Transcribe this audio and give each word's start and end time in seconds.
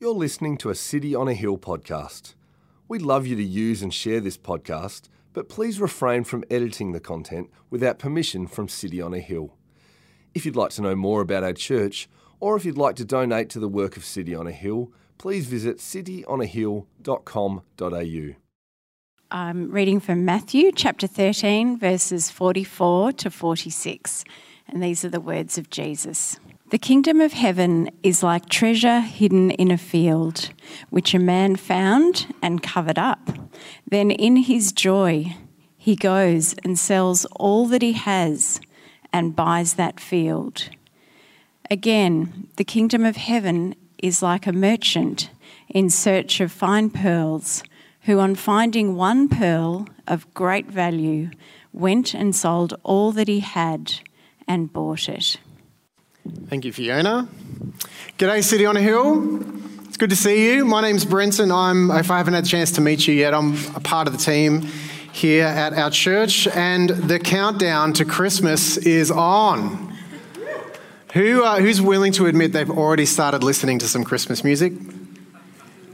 You're 0.00 0.12
listening 0.12 0.56
to 0.58 0.70
a 0.70 0.74
City 0.74 1.14
on 1.14 1.28
a 1.28 1.34
Hill 1.34 1.56
podcast. 1.56 2.34
We'd 2.88 3.02
love 3.02 3.28
you 3.28 3.36
to 3.36 3.44
use 3.44 3.80
and 3.80 3.94
share 3.94 4.20
this 4.20 4.36
podcast, 4.36 5.02
but 5.32 5.48
please 5.48 5.80
refrain 5.80 6.24
from 6.24 6.42
editing 6.50 6.90
the 6.90 6.98
content 6.98 7.48
without 7.70 8.00
permission 8.00 8.48
from 8.48 8.68
City 8.68 9.00
on 9.00 9.14
a 9.14 9.20
Hill. 9.20 9.54
If 10.34 10.44
you'd 10.44 10.56
like 10.56 10.70
to 10.70 10.82
know 10.82 10.96
more 10.96 11.20
about 11.20 11.44
our 11.44 11.52
church, 11.52 12.08
or 12.40 12.56
if 12.56 12.64
you'd 12.64 12.76
like 12.76 12.96
to 12.96 13.04
donate 13.04 13.48
to 13.50 13.60
the 13.60 13.68
work 13.68 13.96
of 13.96 14.04
City 14.04 14.34
on 14.34 14.48
a 14.48 14.52
Hill, 14.52 14.90
please 15.16 15.46
visit 15.46 15.78
cityonahill.com.au. 15.78 18.34
I'm 19.30 19.70
reading 19.70 20.00
from 20.00 20.24
Matthew 20.24 20.72
chapter 20.72 21.06
13, 21.06 21.78
verses 21.78 22.32
44 22.32 23.12
to 23.12 23.30
46. 23.30 24.24
And 24.66 24.82
these 24.82 25.04
are 25.04 25.10
the 25.10 25.20
words 25.20 25.56
of 25.56 25.70
Jesus. 25.70 26.40
The 26.74 26.78
kingdom 26.78 27.20
of 27.20 27.34
heaven 27.34 27.88
is 28.02 28.24
like 28.24 28.48
treasure 28.48 28.98
hidden 28.98 29.52
in 29.52 29.70
a 29.70 29.78
field, 29.78 30.50
which 30.90 31.14
a 31.14 31.20
man 31.20 31.54
found 31.54 32.34
and 32.42 32.64
covered 32.64 32.98
up. 32.98 33.30
Then, 33.88 34.10
in 34.10 34.34
his 34.34 34.72
joy, 34.72 35.36
he 35.78 35.94
goes 35.94 36.56
and 36.64 36.76
sells 36.76 37.26
all 37.36 37.66
that 37.66 37.80
he 37.80 37.92
has 37.92 38.60
and 39.12 39.36
buys 39.36 39.74
that 39.74 40.00
field. 40.00 40.68
Again, 41.70 42.48
the 42.56 42.64
kingdom 42.64 43.04
of 43.04 43.14
heaven 43.14 43.76
is 43.98 44.20
like 44.20 44.48
a 44.48 44.52
merchant 44.52 45.30
in 45.68 45.88
search 45.90 46.40
of 46.40 46.50
fine 46.50 46.90
pearls, 46.90 47.62
who, 48.00 48.18
on 48.18 48.34
finding 48.34 48.96
one 48.96 49.28
pearl 49.28 49.86
of 50.08 50.34
great 50.34 50.66
value, 50.66 51.30
went 51.72 52.14
and 52.14 52.34
sold 52.34 52.74
all 52.82 53.12
that 53.12 53.28
he 53.28 53.38
had 53.38 54.00
and 54.48 54.72
bought 54.72 55.08
it. 55.08 55.38
Thank 56.24 56.64
you, 56.64 56.72
Fiona. 56.72 57.28
G'day, 58.16 58.42
City 58.42 58.64
on 58.64 58.78
a 58.78 58.80
Hill. 58.80 59.40
It's 59.84 59.98
good 59.98 60.08
to 60.08 60.16
see 60.16 60.54
you. 60.54 60.64
My 60.64 60.80
name's 60.80 61.04
Brenton. 61.04 61.52
I'm, 61.52 61.90
if 61.90 62.10
I 62.10 62.16
haven't 62.16 62.32
had 62.32 62.44
a 62.44 62.46
chance 62.46 62.72
to 62.72 62.80
meet 62.80 63.06
you 63.06 63.14
yet, 63.14 63.34
I'm 63.34 63.52
a 63.74 63.80
part 63.80 64.06
of 64.06 64.14
the 64.14 64.18
team 64.18 64.62
here 65.12 65.44
at 65.44 65.74
our 65.74 65.90
church, 65.90 66.48
and 66.48 66.88
the 66.88 67.18
countdown 67.18 67.92
to 67.94 68.06
Christmas 68.06 68.78
is 68.78 69.10
on. 69.10 69.94
Who, 71.12 71.44
uh, 71.44 71.60
who's 71.60 71.82
willing 71.82 72.12
to 72.12 72.24
admit 72.24 72.54
they've 72.54 72.70
already 72.70 73.04
started 73.04 73.44
listening 73.44 73.78
to 73.80 73.88
some 73.88 74.02
Christmas 74.02 74.42
music? 74.42 74.72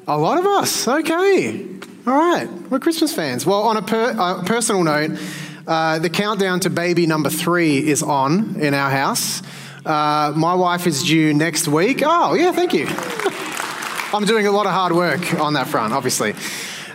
A 0.07 0.17
lot 0.17 0.39
of 0.39 0.47
us. 0.47 0.87
Okay. 0.87 1.67
All 2.07 2.15
right. 2.15 2.49
We're 2.71 2.79
Christmas 2.79 3.13
fans. 3.13 3.45
Well, 3.45 3.63
on 3.63 3.77
a 3.77 3.83
per, 3.83 4.15
uh, 4.17 4.45
personal 4.45 4.85
note, 4.85 5.19
uh, 5.67 5.99
the 5.99 6.09
countdown 6.09 6.61
to 6.61 6.71
baby 6.71 7.07
number 7.07 7.31
three 7.31 7.79
is 7.79 8.03
on 8.03 8.61
in 8.61 8.75
our 8.75 8.91
house. 8.91 9.43
Uh, 9.85 10.33
my 10.37 10.55
wife 10.55 10.87
is 10.87 11.03
due 11.03 11.33
next 11.33 11.67
week. 11.67 12.03
Oh, 12.05 12.35
yeah, 12.35 12.53
thank 12.53 12.75
you. 12.75 12.87
I'm 14.13 14.25
doing 14.25 14.47
a 14.47 14.51
lot 14.51 14.67
of 14.67 14.73
hard 14.73 14.93
work 14.93 15.35
on 15.41 15.55
that 15.55 15.69
front, 15.69 15.95
obviously. 15.95 16.35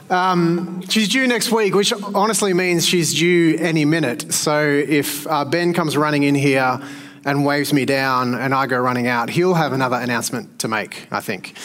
Um, 0.10 0.84
she's 0.88 1.10
due 1.10 1.26
next 1.28 1.52
week, 1.52 1.74
which 1.74 1.92
honestly 2.14 2.54
means 2.54 2.86
she's 2.86 3.14
due 3.14 3.58
any 3.58 3.86
minute. 3.86 4.34
So 4.34 4.62
if 4.62 5.26
uh, 5.26 5.46
Ben 5.46 5.74
comes 5.74 5.98
running 5.98 6.24
in 6.24 6.36
here 6.36 6.80
and 7.24 7.44
waves 7.44 7.74
me 7.74 7.86
down 7.86 8.36
and 8.36 8.54
I 8.54 8.68
go 8.68 8.78
running 8.78 9.08
out, 9.08 9.30
he'll 9.32 9.56
have 9.56 9.74
another 9.74 9.96
announcement 9.96 10.60
to 10.60 10.68
make, 10.68 11.08
I 11.12 11.22
think. 11.22 11.56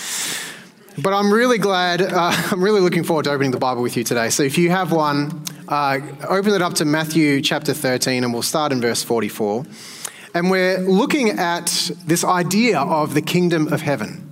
But 1.02 1.12
I'm 1.12 1.32
really 1.32 1.58
glad, 1.58 2.00
uh, 2.00 2.32
I'm 2.50 2.64
really 2.64 2.80
looking 2.80 3.04
forward 3.04 3.24
to 3.24 3.30
opening 3.32 3.50
the 3.50 3.58
Bible 3.58 3.82
with 3.82 3.96
you 3.96 4.04
today. 4.04 4.30
So 4.30 4.42
if 4.42 4.56
you 4.56 4.70
have 4.70 4.90
one, 4.90 5.44
uh, 5.68 6.00
open 6.28 6.54
it 6.54 6.62
up 6.62 6.74
to 6.74 6.86
Matthew 6.86 7.42
chapter 7.42 7.74
13 7.74 8.24
and 8.24 8.32
we'll 8.32 8.42
start 8.42 8.72
in 8.72 8.80
verse 8.80 9.02
44. 9.02 9.66
And 10.32 10.50
we're 10.50 10.78
looking 10.78 11.30
at 11.30 11.90
this 12.04 12.24
idea 12.24 12.78
of 12.78 13.14
the 13.14 13.22
kingdom 13.22 13.72
of 13.72 13.82
heaven. 13.82 14.28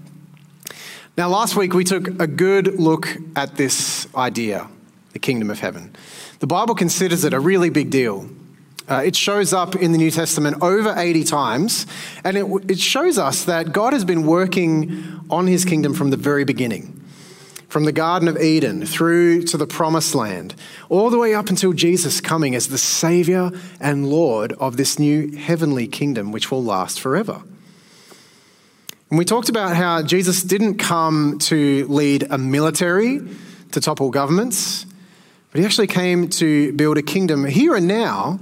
Now, 1.17 1.29
last 1.29 1.57
week 1.57 1.75
we 1.75 1.83
took 1.83 2.07
a 2.21 2.29
good 2.29 2.79
look 2.79 3.09
at 3.35 3.57
this 3.57 4.07
idea, 4.15 4.69
the 5.13 5.19
kingdom 5.19 5.51
of 5.51 5.59
heaven. 5.59 5.97
The 6.39 6.47
Bible 6.47 6.77
considers 6.77 7.25
it 7.25 7.33
a 7.33 7.41
really 7.41 7.71
big 7.71 7.91
deal. 7.91 8.31
Uh, 8.89 9.03
it 9.05 9.17
shows 9.17 9.53
up 9.53 9.75
in 9.75 9.91
the 9.91 9.98
New 9.98 10.13
Testament 10.13 10.63
over 10.63 10.95
80 10.97 11.25
times, 11.25 11.87
and 12.23 12.37
it, 12.37 12.47
it 12.70 12.79
shows 12.79 13.19
us 13.19 13.45
that 13.45 13.73
God 13.73 13.92
has 13.92 14.05
been 14.05 14.25
working 14.25 15.20
on 15.29 15.48
his 15.48 15.64
kingdom 15.64 15.95
from 15.95 16.11
the 16.11 16.17
very 16.17 16.45
beginning. 16.45 16.98
From 17.68 17.84
the 17.84 17.92
Garden 17.92 18.29
of 18.29 18.39
Eden 18.39 18.84
through 18.86 19.42
to 19.45 19.56
the 19.56 19.67
Promised 19.67 20.14
Land, 20.14 20.55
all 20.89 21.11
the 21.11 21.18
way 21.18 21.34
up 21.34 21.51
until 21.51 21.73
Jesus 21.73 22.20
coming 22.20 22.55
as 22.55 22.68
the 22.68 22.79
Savior 22.79 23.51
and 23.80 24.08
Lord 24.08 24.52
of 24.55 24.77
this 24.77 24.98
new 24.98 25.36
heavenly 25.36 25.86
kingdom, 25.86 26.33
which 26.33 26.51
will 26.51 26.64
last 26.64 26.98
forever. 26.98 27.42
And 29.11 29.18
we 29.18 29.24
talked 29.24 29.48
about 29.48 29.77
how 29.77 30.02
Jesus 30.02 30.42
didn't 30.42 30.78
come 30.78 31.39
to 31.40 31.86
lead 31.89 32.27
a 32.30 32.39
military 32.39 33.20
to 33.73 33.80
topple 33.80 34.11
governments, 34.11 34.86
but 35.52 35.61
he 35.61 35.64
actually 35.64 35.86
came 35.86 36.28
to 36.30 36.73
build 36.73 36.98
a 36.98 37.02
kingdom 37.02 37.45
here 37.45 37.74
and 37.74 37.86
now 37.86 38.40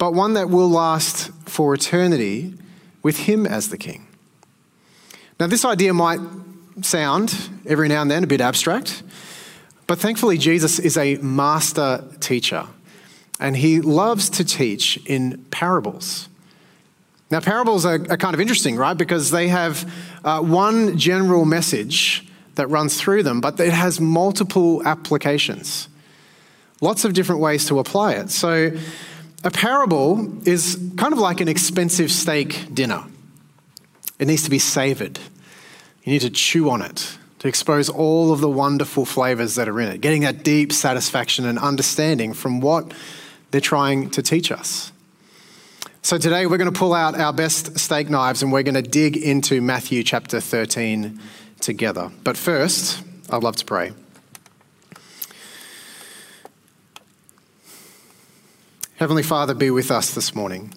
but 0.00 0.14
one 0.14 0.32
that 0.32 0.48
will 0.48 0.70
last 0.70 1.30
for 1.44 1.74
eternity 1.74 2.54
with 3.02 3.18
Him 3.18 3.44
as 3.46 3.68
the 3.68 3.76
King. 3.76 4.06
Now, 5.38 5.46
this 5.46 5.62
idea 5.62 5.92
might 5.92 6.20
sound 6.82 7.36
every 7.66 7.88
now 7.88 8.02
and 8.02 8.10
then 8.10 8.24
a 8.24 8.26
bit 8.26 8.40
abstract, 8.40 9.02
but 9.86 9.98
thankfully, 9.98 10.38
Jesus 10.38 10.78
is 10.78 10.96
a 10.96 11.16
master 11.16 12.04
teacher, 12.20 12.66
and 13.40 13.56
He 13.56 13.80
loves 13.80 14.30
to 14.30 14.44
teach 14.44 14.98
in 15.04 15.44
parables. 15.50 16.28
Now, 17.30 17.40
parables 17.40 17.84
are, 17.84 17.94
are 18.10 18.16
kind 18.16 18.34
of 18.34 18.40
interesting, 18.40 18.76
right? 18.76 18.96
Because 18.96 19.30
they 19.30 19.48
have 19.48 19.92
uh, 20.24 20.40
one 20.42 20.96
general 20.96 21.44
message 21.44 22.26
that 22.54 22.68
runs 22.68 23.00
through 23.00 23.22
them, 23.22 23.40
but 23.40 23.58
it 23.58 23.72
has 23.72 24.00
multiple 24.00 24.86
applications. 24.86 25.88
Lots 26.80 27.04
of 27.04 27.12
different 27.12 27.40
ways 27.40 27.66
to 27.66 27.78
apply 27.78 28.12
it. 28.12 28.30
So, 28.30 28.72
a 29.42 29.50
parable 29.50 30.46
is 30.46 30.78
kind 30.96 31.12
of 31.12 31.18
like 31.18 31.40
an 31.40 31.48
expensive 31.48 32.12
steak 32.12 32.74
dinner. 32.74 33.04
It 34.18 34.26
needs 34.26 34.42
to 34.44 34.50
be 34.50 34.58
savored. 34.58 35.18
You 36.10 36.14
need 36.14 36.22
to 36.22 36.30
chew 36.30 36.70
on 36.70 36.82
it 36.82 37.16
to 37.38 37.46
expose 37.46 37.88
all 37.88 38.32
of 38.32 38.40
the 38.40 38.48
wonderful 38.48 39.04
flavors 39.04 39.54
that 39.54 39.68
are 39.68 39.80
in 39.80 39.90
it, 39.90 40.00
getting 40.00 40.22
that 40.22 40.42
deep 40.42 40.72
satisfaction 40.72 41.46
and 41.46 41.56
understanding 41.56 42.32
from 42.32 42.60
what 42.60 42.92
they're 43.52 43.60
trying 43.60 44.10
to 44.10 44.20
teach 44.20 44.50
us. 44.50 44.90
So 46.02 46.18
today 46.18 46.46
we're 46.46 46.58
going 46.58 46.72
to 46.72 46.76
pull 46.76 46.94
out 46.94 47.14
our 47.14 47.32
best 47.32 47.78
steak 47.78 48.10
knives 48.10 48.42
and 48.42 48.50
we're 48.50 48.64
going 48.64 48.74
to 48.74 48.82
dig 48.82 49.16
into 49.16 49.60
Matthew 49.60 50.02
chapter 50.02 50.40
13 50.40 51.20
together. 51.60 52.10
But 52.24 52.36
first, 52.36 53.04
I'd 53.30 53.44
love 53.44 53.54
to 53.54 53.64
pray. 53.64 53.92
Heavenly 58.96 59.22
Father, 59.22 59.54
be 59.54 59.70
with 59.70 59.92
us 59.92 60.12
this 60.12 60.34
morning. 60.34 60.74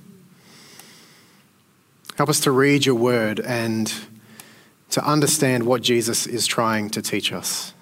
Help 2.17 2.29
us 2.29 2.41
to 2.41 2.51
read 2.51 2.85
your 2.85 2.93
word 2.93 3.39
and 3.39 3.91
to 4.93 5.03
understand 5.03 5.63
what 5.63 5.81
Jesus 5.81 6.27
is 6.27 6.45
trying 6.45 6.87
to 6.91 7.01
teach 7.01 7.33
us. 7.33 7.73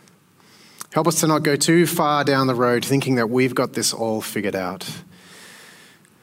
Help 0.93 1.07
us 1.07 1.19
to 1.19 1.27
not 1.27 1.43
go 1.43 1.57
too 1.57 1.85
far 1.85 2.23
down 2.23 2.47
the 2.47 2.55
road 2.55 2.85
thinking 2.85 3.15
that 3.15 3.29
we've 3.29 3.53
got 3.53 3.73
this 3.73 3.93
all 3.93 4.21
figured 4.21 4.55
out. 4.55 4.89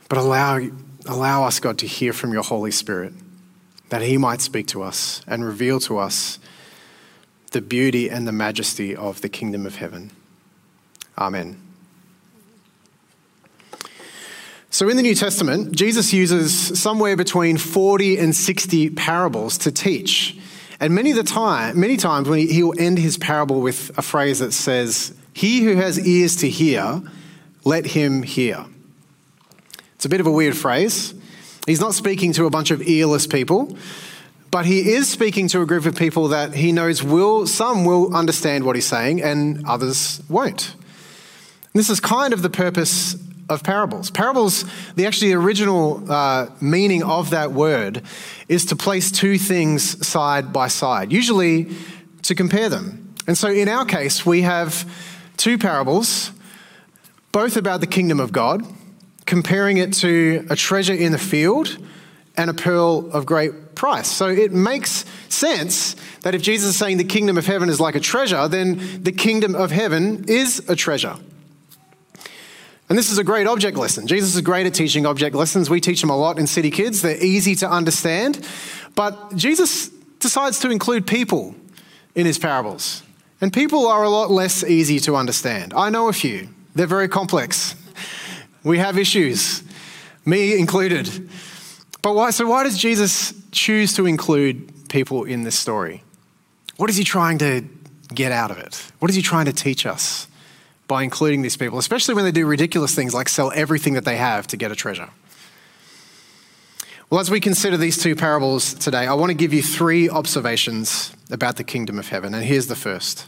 But 0.08 0.16
allow, 0.16 0.66
allow 1.04 1.44
us, 1.44 1.60
God, 1.60 1.76
to 1.78 1.86
hear 1.86 2.14
from 2.14 2.32
your 2.32 2.42
Holy 2.42 2.70
Spirit, 2.70 3.12
that 3.90 4.00
He 4.00 4.16
might 4.16 4.40
speak 4.40 4.66
to 4.68 4.82
us 4.82 5.20
and 5.26 5.44
reveal 5.44 5.78
to 5.80 5.98
us 5.98 6.38
the 7.50 7.60
beauty 7.60 8.08
and 8.08 8.26
the 8.26 8.32
majesty 8.32 8.96
of 8.96 9.20
the 9.20 9.28
kingdom 9.28 9.66
of 9.66 9.76
heaven. 9.76 10.10
Amen. 11.18 11.60
So, 14.70 14.88
in 14.88 14.96
the 14.96 15.02
New 15.02 15.14
Testament, 15.14 15.76
Jesus 15.76 16.14
uses 16.14 16.80
somewhere 16.80 17.16
between 17.16 17.58
40 17.58 18.16
and 18.16 18.34
60 18.34 18.90
parables 18.90 19.58
to 19.58 19.70
teach. 19.70 20.37
And 20.80 20.94
many, 20.94 21.10
of 21.10 21.16
the 21.16 21.24
time, 21.24 21.78
many 21.78 21.96
times 21.96 22.28
when 22.28 22.38
he, 22.38 22.46
he'll 22.46 22.78
end 22.78 22.98
his 22.98 23.18
parable 23.18 23.60
with 23.60 23.96
a 23.98 24.02
phrase 24.02 24.38
that 24.38 24.52
says, 24.52 25.14
He 25.32 25.62
who 25.62 25.74
has 25.74 25.98
ears 26.06 26.36
to 26.36 26.48
hear, 26.48 27.02
let 27.64 27.86
him 27.86 28.22
hear. 28.22 28.64
It's 29.96 30.04
a 30.04 30.08
bit 30.08 30.20
of 30.20 30.26
a 30.26 30.30
weird 30.30 30.56
phrase. 30.56 31.14
He's 31.66 31.80
not 31.80 31.94
speaking 31.94 32.32
to 32.34 32.46
a 32.46 32.50
bunch 32.50 32.70
of 32.70 32.86
earless 32.88 33.26
people, 33.26 33.76
but 34.50 34.64
he 34.64 34.92
is 34.92 35.08
speaking 35.08 35.48
to 35.48 35.60
a 35.60 35.66
group 35.66 35.84
of 35.84 35.96
people 35.96 36.28
that 36.28 36.54
he 36.54 36.72
knows 36.72 37.02
will, 37.02 37.46
some 37.46 37.84
will 37.84 38.14
understand 38.14 38.64
what 38.64 38.76
he's 38.76 38.86
saying 38.86 39.22
and 39.22 39.66
others 39.66 40.22
won't. 40.28 40.74
And 40.74 41.74
this 41.74 41.90
is 41.90 42.00
kind 42.00 42.32
of 42.32 42.42
the 42.42 42.48
purpose 42.48 43.16
of 43.48 43.62
parables. 43.62 44.10
Parables, 44.10 44.64
the 44.94 45.06
actually 45.06 45.32
original 45.32 46.10
uh, 46.10 46.48
meaning 46.60 47.02
of 47.02 47.30
that 47.30 47.52
word 47.52 48.02
is 48.48 48.66
to 48.66 48.76
place 48.76 49.10
two 49.10 49.38
things 49.38 50.06
side 50.06 50.52
by 50.52 50.68
side, 50.68 51.12
usually 51.12 51.68
to 52.22 52.34
compare 52.34 52.68
them. 52.68 53.14
And 53.26 53.36
so 53.36 53.48
in 53.48 53.68
our 53.68 53.84
case, 53.84 54.24
we 54.24 54.42
have 54.42 54.90
two 55.36 55.58
parables, 55.58 56.32
both 57.32 57.56
about 57.56 57.80
the 57.80 57.86
kingdom 57.86 58.20
of 58.20 58.32
God, 58.32 58.62
comparing 59.26 59.76
it 59.76 59.92
to 59.94 60.46
a 60.50 60.56
treasure 60.56 60.94
in 60.94 61.12
the 61.12 61.18
field 61.18 61.76
and 62.36 62.48
a 62.48 62.54
pearl 62.54 63.10
of 63.12 63.26
great 63.26 63.74
price. 63.74 64.08
So 64.08 64.28
it 64.28 64.52
makes 64.52 65.04
sense 65.28 65.96
that 66.22 66.34
if 66.34 66.42
Jesus 66.42 66.70
is 66.70 66.76
saying 66.76 66.96
the 66.96 67.04
kingdom 67.04 67.36
of 67.36 67.46
heaven 67.46 67.68
is 67.68 67.80
like 67.80 67.94
a 67.94 68.00
treasure, 68.00 68.48
then 68.48 69.02
the 69.02 69.12
kingdom 69.12 69.54
of 69.54 69.70
heaven 69.70 70.24
is 70.28 70.68
a 70.68 70.76
treasure. 70.76 71.16
And 72.88 72.96
this 72.96 73.10
is 73.10 73.18
a 73.18 73.24
great 73.24 73.46
object 73.46 73.76
lesson. 73.76 74.06
Jesus 74.06 74.34
is 74.34 74.40
great 74.40 74.66
at 74.66 74.72
teaching 74.72 75.04
object 75.04 75.36
lessons. 75.36 75.68
We 75.68 75.80
teach 75.80 76.00
them 76.00 76.10
a 76.10 76.16
lot 76.16 76.38
in 76.38 76.46
City 76.46 76.70
Kids. 76.70 77.02
They're 77.02 77.22
easy 77.22 77.54
to 77.56 77.70
understand. 77.70 78.46
But 78.94 79.36
Jesus 79.36 79.88
decides 80.20 80.58
to 80.60 80.70
include 80.70 81.06
people 81.06 81.54
in 82.14 82.24
his 82.24 82.38
parables. 82.38 83.02
And 83.40 83.52
people 83.52 83.86
are 83.86 84.02
a 84.02 84.08
lot 84.08 84.30
less 84.30 84.64
easy 84.64 84.98
to 85.00 85.16
understand. 85.16 85.74
I 85.74 85.90
know 85.90 86.08
a 86.08 86.12
few, 86.12 86.48
they're 86.74 86.86
very 86.86 87.08
complex. 87.08 87.74
We 88.64 88.78
have 88.78 88.98
issues, 88.98 89.62
me 90.24 90.58
included. 90.58 91.28
But 92.02 92.14
why, 92.14 92.30
so, 92.30 92.46
why 92.46 92.64
does 92.64 92.76
Jesus 92.76 93.32
choose 93.52 93.94
to 93.94 94.06
include 94.06 94.88
people 94.88 95.24
in 95.24 95.42
this 95.42 95.58
story? 95.58 96.02
What 96.76 96.90
is 96.90 96.96
he 96.96 97.04
trying 97.04 97.38
to 97.38 97.64
get 98.12 98.32
out 98.32 98.50
of 98.50 98.58
it? 98.58 98.90
What 98.98 99.10
is 99.10 99.14
he 99.14 99.22
trying 99.22 99.46
to 99.46 99.52
teach 99.52 99.86
us 99.86 100.26
by 100.88 101.02
including 101.04 101.42
these 101.42 101.56
people, 101.56 101.78
especially 101.78 102.14
when 102.14 102.24
they 102.24 102.32
do 102.32 102.46
ridiculous 102.46 102.94
things 102.94 103.14
like 103.14 103.28
sell 103.28 103.52
everything 103.54 103.94
that 103.94 104.04
they 104.04 104.16
have 104.16 104.46
to 104.48 104.56
get 104.56 104.72
a 104.72 104.74
treasure? 104.74 105.10
Well, 107.10 107.20
as 107.20 107.30
we 107.30 107.40
consider 107.40 107.76
these 107.76 107.96
two 107.96 108.16
parables 108.16 108.74
today, 108.74 109.06
I 109.06 109.14
want 109.14 109.30
to 109.30 109.34
give 109.34 109.54
you 109.54 109.62
three 109.62 110.10
observations 110.10 111.14
about 111.30 111.56
the 111.56 111.64
kingdom 111.64 111.98
of 111.98 112.08
heaven. 112.08 112.34
And 112.34 112.44
here's 112.44 112.66
the 112.66 112.76
first 112.76 113.26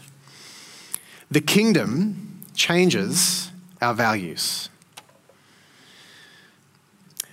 The 1.31 1.41
kingdom 1.41 2.41
changes 2.55 3.51
our 3.81 3.95
values. 3.95 4.69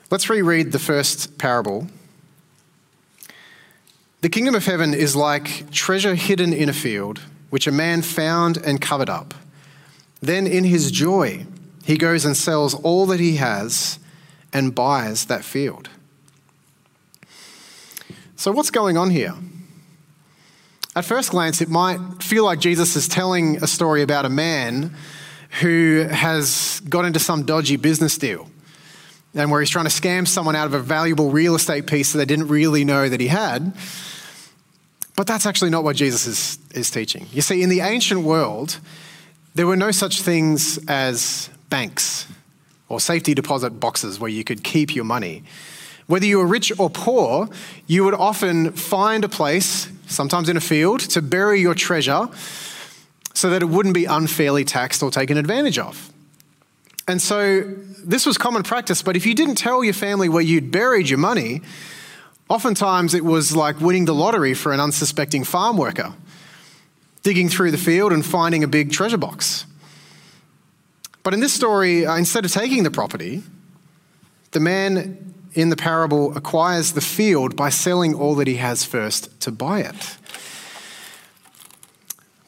Let's 0.09 0.29
reread 0.29 0.71
the 0.71 0.79
first 0.79 1.37
parable. 1.37 1.87
The 4.21 4.29
kingdom 4.29 4.55
of 4.55 4.65
heaven 4.65 4.93
is 4.93 5.15
like 5.15 5.69
treasure 5.71 6.15
hidden 6.15 6.53
in 6.53 6.69
a 6.69 6.73
field, 6.73 7.19
which 7.49 7.67
a 7.67 7.71
man 7.71 8.01
found 8.01 8.57
and 8.57 8.79
covered 8.79 9.09
up. 9.09 9.33
Then, 10.21 10.47
in 10.47 10.63
his 10.63 10.91
joy, 10.91 11.45
he 11.85 11.97
goes 11.97 12.25
and 12.25 12.35
sells 12.35 12.73
all 12.73 13.05
that 13.07 13.19
he 13.19 13.35
has 13.37 13.99
and 14.51 14.73
buys 14.73 15.25
that 15.25 15.43
field. 15.43 15.89
So, 18.35 18.51
what's 18.51 18.71
going 18.71 18.97
on 18.97 19.09
here? 19.09 19.33
At 20.95 21.05
first 21.05 21.31
glance, 21.31 21.61
it 21.61 21.69
might 21.69 21.99
feel 22.23 22.43
like 22.43 22.59
Jesus 22.59 22.95
is 22.95 23.07
telling 23.07 23.57
a 23.57 23.67
story 23.67 24.01
about 24.01 24.25
a 24.25 24.29
man 24.29 24.95
who 25.61 26.07
has 26.09 26.81
got 26.89 27.05
into 27.05 27.19
some 27.19 27.45
dodgy 27.45 27.75
business 27.75 28.17
deal 28.17 28.49
and 29.33 29.51
where 29.51 29.59
he's 29.59 29.69
trying 29.69 29.85
to 29.85 29.91
scam 29.91 30.27
someone 30.27 30.55
out 30.55 30.65
of 30.65 30.73
a 30.73 30.79
valuable 30.79 31.29
real 31.29 31.55
estate 31.55 31.87
piece 31.87 32.11
that 32.11 32.17
they 32.17 32.25
didn't 32.25 32.47
really 32.47 32.83
know 32.83 33.07
that 33.07 33.19
he 33.19 33.27
had. 33.27 33.73
But 35.15 35.27
that's 35.27 35.45
actually 35.45 35.69
not 35.69 35.83
what 35.83 35.95
Jesus 35.95 36.27
is, 36.27 36.59
is 36.71 36.91
teaching. 36.91 37.27
You 37.31 37.41
see, 37.41 37.61
in 37.61 37.69
the 37.69 37.81
ancient 37.81 38.21
world, 38.21 38.79
there 39.57 39.65
were 39.65 39.75
no 39.75 39.89
such 39.91 40.21
things 40.21 40.79
as 40.87 41.49
banks 41.69 42.27
or 42.89 42.99
safety 42.99 43.33
deposit 43.33 43.71
boxes 43.79 44.19
where 44.19 44.29
you 44.29 44.43
could 44.43 44.63
keep 44.63 44.95
your 44.95 45.03
money. 45.03 45.43
Whether 46.05 46.27
you 46.27 46.37
were 46.37 46.45
rich 46.45 46.71
or 46.79 46.91
poor, 46.91 47.49
you 47.87 48.05
would 48.05 48.13
often 48.13 48.71
find 48.71 49.25
a 49.25 49.29
place, 49.29 49.89
sometimes 50.05 50.47
in 50.47 50.57
a 50.57 50.61
field, 50.61 50.99
to 51.01 51.21
bury 51.21 51.59
your 51.59 51.73
treasure 51.73 52.29
so 53.33 53.49
that 53.49 53.63
it 53.63 53.65
wouldn't 53.65 53.95
be 53.95 54.05
unfairly 54.05 54.63
taxed 54.63 55.01
or 55.01 55.09
taken 55.09 55.37
advantage 55.37 55.79
of. 55.79 56.13
And 57.07 57.19
so 57.19 57.63
this 58.05 58.27
was 58.27 58.37
common 58.37 58.61
practice, 58.61 59.01
but 59.01 59.15
if 59.15 59.25
you 59.25 59.33
didn't 59.33 59.55
tell 59.55 59.83
your 59.83 59.93
family 59.93 60.29
where 60.29 60.43
you'd 60.43 60.71
buried 60.71 61.09
your 61.09 61.19
money, 61.19 61.61
oftentimes 62.47 63.15
it 63.15 63.25
was 63.25 63.55
like 63.55 63.81
winning 63.81 64.05
the 64.05 64.13
lottery 64.13 64.53
for 64.53 64.71
an 64.71 64.79
unsuspecting 64.79 65.43
farm 65.43 65.77
worker, 65.77 66.13
digging 67.23 67.49
through 67.49 67.71
the 67.71 67.77
field 67.77 68.13
and 68.13 68.25
finding 68.25 68.63
a 68.63 68.67
big 68.67 68.91
treasure 68.91 69.17
box. 69.17 69.65
But 71.23 71.33
in 71.33 71.39
this 71.39 71.53
story, 71.53 72.05
uh, 72.05 72.15
instead 72.15 72.45
of 72.45 72.51
taking 72.51 72.83
the 72.83 72.91
property, 72.91 73.43
the 74.51 74.59
man 74.59 75.33
in 75.53 75.69
the 75.69 75.75
parable 75.75 76.37
acquires 76.37 76.93
the 76.93 77.01
field 77.01 77.55
by 77.55 77.69
selling 77.69 78.13
all 78.13 78.35
that 78.35 78.47
he 78.47 78.55
has 78.55 78.85
first 78.85 79.39
to 79.41 79.51
buy 79.51 79.81
it. 79.81 80.17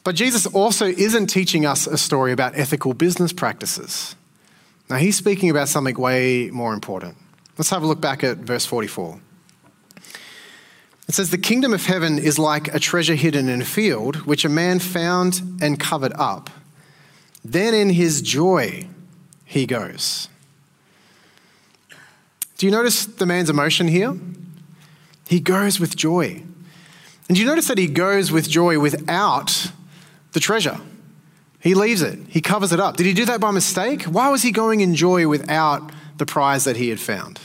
But 0.02 0.14
Jesus 0.14 0.46
also 0.46 0.86
isn't 0.86 1.26
teaching 1.26 1.66
us 1.66 1.86
a 1.86 1.98
story 1.98 2.32
about 2.32 2.56
ethical 2.56 2.94
business 2.94 3.32
practices. 3.32 4.16
Now, 4.88 4.96
he's 4.96 5.16
speaking 5.16 5.50
about 5.50 5.68
something 5.68 5.94
way 5.94 6.50
more 6.50 6.72
important. 6.72 7.16
Let's 7.58 7.70
have 7.70 7.82
a 7.82 7.86
look 7.86 8.00
back 8.00 8.24
at 8.24 8.38
verse 8.38 8.64
44. 8.64 9.20
It 11.10 11.14
says, 11.14 11.30
The 11.30 11.38
kingdom 11.38 11.74
of 11.74 11.86
heaven 11.86 12.20
is 12.20 12.38
like 12.38 12.72
a 12.72 12.78
treasure 12.78 13.16
hidden 13.16 13.48
in 13.48 13.60
a 13.60 13.64
field, 13.64 14.26
which 14.26 14.44
a 14.44 14.48
man 14.48 14.78
found 14.78 15.58
and 15.60 15.80
covered 15.80 16.12
up. 16.14 16.50
Then 17.44 17.74
in 17.74 17.90
his 17.90 18.22
joy, 18.22 18.86
he 19.44 19.66
goes. 19.66 20.28
Do 22.58 22.66
you 22.66 22.70
notice 22.70 23.06
the 23.06 23.26
man's 23.26 23.50
emotion 23.50 23.88
here? 23.88 24.16
He 25.26 25.40
goes 25.40 25.80
with 25.80 25.96
joy. 25.96 26.44
And 27.28 27.34
do 27.34 27.40
you 27.40 27.44
notice 27.44 27.66
that 27.66 27.78
he 27.78 27.88
goes 27.88 28.30
with 28.30 28.48
joy 28.48 28.78
without 28.78 29.72
the 30.30 30.38
treasure? 30.38 30.78
He 31.58 31.74
leaves 31.74 32.02
it, 32.02 32.20
he 32.28 32.40
covers 32.40 32.72
it 32.72 32.78
up. 32.78 32.96
Did 32.96 33.06
he 33.06 33.14
do 33.14 33.24
that 33.24 33.40
by 33.40 33.50
mistake? 33.50 34.04
Why 34.04 34.28
was 34.28 34.42
he 34.42 34.52
going 34.52 34.78
in 34.80 34.94
joy 34.94 35.26
without 35.26 35.90
the 36.18 36.24
prize 36.24 36.62
that 36.62 36.76
he 36.76 36.88
had 36.88 37.00
found? 37.00 37.40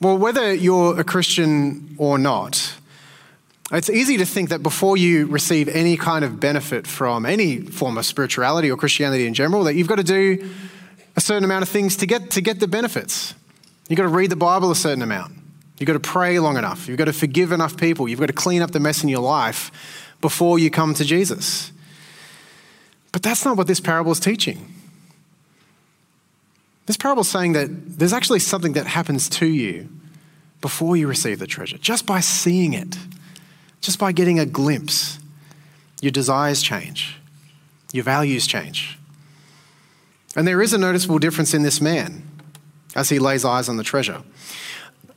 Well, 0.00 0.16
whether 0.16 0.54
you're 0.54 0.98
a 0.98 1.04
Christian 1.04 1.94
or 1.98 2.16
not, 2.16 2.74
it's 3.70 3.90
easy 3.90 4.16
to 4.16 4.24
think 4.24 4.48
that 4.48 4.62
before 4.62 4.96
you 4.96 5.26
receive 5.26 5.68
any 5.68 5.98
kind 5.98 6.24
of 6.24 6.40
benefit 6.40 6.86
from 6.86 7.26
any 7.26 7.60
form 7.60 7.98
of 7.98 8.06
spirituality 8.06 8.70
or 8.70 8.78
Christianity 8.78 9.26
in 9.26 9.34
general, 9.34 9.64
that 9.64 9.74
you've 9.74 9.88
got 9.88 9.96
to 9.96 10.02
do 10.02 10.50
a 11.16 11.20
certain 11.20 11.44
amount 11.44 11.64
of 11.64 11.68
things 11.68 11.96
to 11.98 12.06
get, 12.06 12.30
to 12.30 12.40
get 12.40 12.60
the 12.60 12.66
benefits. 12.66 13.34
You've 13.90 13.98
got 13.98 14.04
to 14.04 14.08
read 14.08 14.30
the 14.30 14.36
Bible 14.36 14.70
a 14.70 14.74
certain 14.74 15.02
amount. 15.02 15.34
You've 15.78 15.86
got 15.86 15.92
to 15.92 16.00
pray 16.00 16.38
long 16.38 16.56
enough. 16.56 16.88
You've 16.88 16.96
got 16.96 17.04
to 17.04 17.12
forgive 17.12 17.52
enough 17.52 17.76
people. 17.76 18.08
You've 18.08 18.20
got 18.20 18.26
to 18.26 18.32
clean 18.32 18.62
up 18.62 18.70
the 18.70 18.80
mess 18.80 19.02
in 19.02 19.10
your 19.10 19.20
life 19.20 19.70
before 20.22 20.58
you 20.58 20.70
come 20.70 20.94
to 20.94 21.04
Jesus. 21.04 21.72
But 23.12 23.22
that's 23.22 23.44
not 23.44 23.58
what 23.58 23.66
this 23.66 23.80
parable 23.80 24.12
is 24.12 24.20
teaching. 24.20 24.79
This 26.86 26.96
parable 26.96 27.22
is 27.22 27.28
saying 27.28 27.52
that 27.52 27.98
there's 27.98 28.12
actually 28.12 28.40
something 28.40 28.72
that 28.72 28.86
happens 28.86 29.28
to 29.30 29.46
you 29.46 29.88
before 30.60 30.96
you 30.96 31.06
receive 31.06 31.38
the 31.38 31.46
treasure, 31.46 31.78
just 31.78 32.06
by 32.06 32.20
seeing 32.20 32.72
it, 32.72 32.96
just 33.80 33.98
by 33.98 34.12
getting 34.12 34.38
a 34.38 34.46
glimpse. 34.46 35.18
Your 36.00 36.10
desires 36.10 36.62
change, 36.62 37.18
your 37.92 38.04
values 38.04 38.46
change. 38.46 38.98
And 40.36 40.46
there 40.46 40.62
is 40.62 40.72
a 40.72 40.78
noticeable 40.78 41.18
difference 41.18 41.54
in 41.54 41.62
this 41.62 41.80
man 41.80 42.22
as 42.94 43.08
he 43.08 43.18
lays 43.18 43.44
eyes 43.44 43.68
on 43.68 43.76
the 43.76 43.84
treasure. 43.84 44.22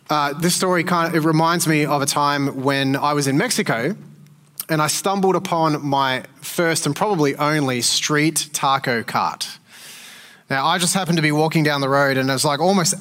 Uh, 0.09 0.33
this 0.33 0.55
story 0.55 0.83
kind 0.83 1.07
of 1.07 1.15
it 1.15 1.25
reminds 1.25 1.67
me 1.67 1.85
of 1.85 2.01
a 2.01 2.05
time 2.05 2.63
when 2.63 2.95
I 2.95 3.13
was 3.13 3.27
in 3.27 3.37
Mexico 3.37 3.95
and 4.69 4.81
I 4.81 4.87
stumbled 4.87 5.35
upon 5.35 5.85
my 5.85 6.23
first 6.41 6.85
and 6.85 6.95
probably 6.95 7.35
only 7.35 7.81
street 7.81 8.49
taco 8.53 9.03
cart. 9.03 9.59
Now, 10.49 10.65
I 10.65 10.77
just 10.77 10.93
happened 10.93 11.17
to 11.17 11.21
be 11.21 11.31
walking 11.31 11.63
down 11.63 11.81
the 11.81 11.89
road 11.89 12.17
and 12.17 12.29
it 12.29 12.33
was 12.33 12.45
like 12.45 12.59
almost 12.59 12.95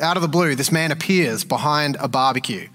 out 0.00 0.16
of 0.16 0.22
the 0.22 0.28
blue, 0.28 0.54
this 0.54 0.72
man 0.72 0.90
appears 0.90 1.44
behind 1.44 1.96
a 2.00 2.08
barbecue. 2.08 2.68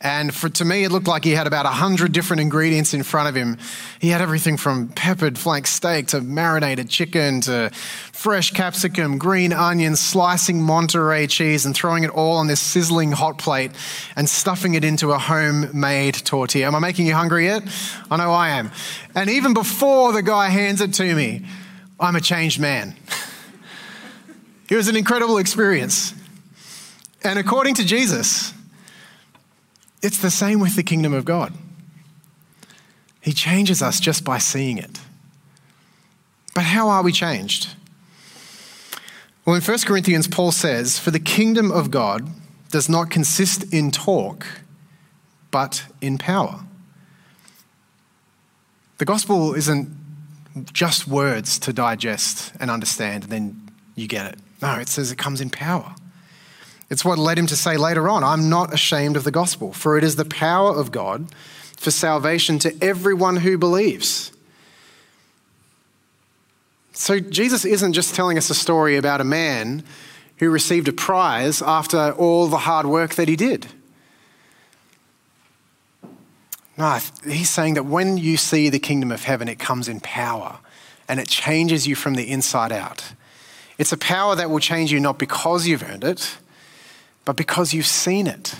And 0.00 0.34
for, 0.34 0.50
to 0.50 0.66
me, 0.66 0.84
it 0.84 0.92
looked 0.92 1.06
like 1.06 1.24
he 1.24 1.30
had 1.30 1.46
about 1.46 1.64
100 1.64 2.12
different 2.12 2.42
ingredients 2.42 2.92
in 2.92 3.02
front 3.02 3.26
of 3.26 3.34
him. 3.34 3.56
He 4.00 4.10
had 4.10 4.20
everything 4.20 4.58
from 4.58 4.88
peppered 4.88 5.38
flank 5.38 5.66
steak 5.66 6.08
to 6.08 6.20
marinated 6.20 6.90
chicken 6.90 7.40
to 7.42 7.70
fresh 8.12 8.50
capsicum, 8.50 9.16
green 9.16 9.54
onions, 9.54 10.00
slicing 10.00 10.60
Monterey 10.60 11.26
cheese 11.26 11.64
and 11.64 11.74
throwing 11.74 12.04
it 12.04 12.10
all 12.10 12.36
on 12.36 12.48
this 12.48 12.60
sizzling 12.60 13.12
hot 13.12 13.38
plate 13.38 13.70
and 14.14 14.28
stuffing 14.28 14.74
it 14.74 14.84
into 14.84 15.12
a 15.12 15.18
homemade 15.18 16.16
tortilla. 16.16 16.66
Am 16.66 16.74
I 16.74 16.80
making 16.80 17.06
you 17.06 17.14
hungry 17.14 17.46
yet? 17.46 17.62
I 18.10 18.18
know 18.18 18.30
I 18.30 18.50
am. 18.50 18.72
And 19.14 19.30
even 19.30 19.54
before 19.54 20.12
the 20.12 20.22
guy 20.22 20.50
hands 20.50 20.82
it 20.82 20.92
to 20.94 21.14
me, 21.14 21.46
I'm 21.98 22.14
a 22.14 22.20
changed 22.20 22.60
man. 22.60 22.94
it 24.74 24.76
was 24.76 24.88
an 24.88 24.96
incredible 24.96 25.38
experience. 25.38 26.12
And 27.22 27.38
according 27.38 27.76
to 27.76 27.84
Jesus, 27.84 28.52
it's 30.02 30.18
the 30.18 30.32
same 30.32 30.58
with 30.58 30.74
the 30.74 30.82
kingdom 30.82 31.14
of 31.14 31.24
God. 31.24 31.52
He 33.20 33.32
changes 33.32 33.80
us 33.80 34.00
just 34.00 34.24
by 34.24 34.38
seeing 34.38 34.78
it. 34.78 34.98
But 36.56 36.64
how 36.64 36.88
are 36.88 37.04
we 37.04 37.12
changed? 37.12 37.76
Well, 39.44 39.54
in 39.54 39.62
1 39.62 39.78
Corinthians, 39.86 40.26
Paul 40.26 40.50
says, 40.50 40.98
For 40.98 41.12
the 41.12 41.20
kingdom 41.20 41.70
of 41.70 41.92
God 41.92 42.28
does 42.72 42.88
not 42.88 43.10
consist 43.10 43.72
in 43.72 43.92
talk, 43.92 44.44
but 45.52 45.84
in 46.00 46.18
power. 46.18 46.64
The 48.98 49.04
gospel 49.04 49.54
isn't 49.54 49.88
just 50.72 51.06
words 51.06 51.60
to 51.60 51.72
digest 51.72 52.52
and 52.58 52.72
understand, 52.72 53.22
and 53.22 53.32
then 53.32 53.70
you 53.94 54.08
get 54.08 54.34
it. 54.34 54.40
No, 54.64 54.76
it 54.76 54.88
says 54.88 55.12
it 55.12 55.18
comes 55.18 55.42
in 55.42 55.50
power. 55.50 55.94
It's 56.88 57.04
what 57.04 57.18
led 57.18 57.38
him 57.38 57.46
to 57.48 57.56
say 57.56 57.76
later 57.76 58.08
on, 58.08 58.24
I'm 58.24 58.48
not 58.48 58.72
ashamed 58.72 59.14
of 59.14 59.24
the 59.24 59.30
gospel, 59.30 59.74
for 59.74 59.98
it 59.98 60.04
is 60.04 60.16
the 60.16 60.24
power 60.24 60.74
of 60.74 60.90
God 60.90 61.26
for 61.76 61.90
salvation 61.90 62.58
to 62.60 62.74
everyone 62.82 63.36
who 63.36 63.58
believes. 63.58 64.32
So 66.94 67.20
Jesus 67.20 67.66
isn't 67.66 67.92
just 67.92 68.14
telling 68.14 68.38
us 68.38 68.48
a 68.48 68.54
story 68.54 68.96
about 68.96 69.20
a 69.20 69.24
man 69.24 69.84
who 70.38 70.48
received 70.48 70.88
a 70.88 70.94
prize 70.94 71.60
after 71.60 72.12
all 72.12 72.46
the 72.46 72.56
hard 72.56 72.86
work 72.86 73.16
that 73.16 73.28
he 73.28 73.36
did. 73.36 73.66
No, 76.78 76.98
he's 77.26 77.50
saying 77.50 77.74
that 77.74 77.84
when 77.84 78.16
you 78.16 78.38
see 78.38 78.70
the 78.70 78.78
kingdom 78.78 79.12
of 79.12 79.24
heaven, 79.24 79.46
it 79.46 79.58
comes 79.58 79.88
in 79.88 80.00
power 80.00 80.60
and 81.06 81.20
it 81.20 81.28
changes 81.28 81.86
you 81.86 81.94
from 81.94 82.14
the 82.14 82.30
inside 82.30 82.72
out. 82.72 83.12
It's 83.78 83.92
a 83.92 83.96
power 83.96 84.36
that 84.36 84.50
will 84.50 84.60
change 84.60 84.92
you 84.92 85.00
not 85.00 85.18
because 85.18 85.66
you've 85.66 85.82
earned 85.82 86.04
it, 86.04 86.38
but 87.24 87.36
because 87.36 87.72
you've 87.74 87.86
seen 87.86 88.26
it. 88.26 88.54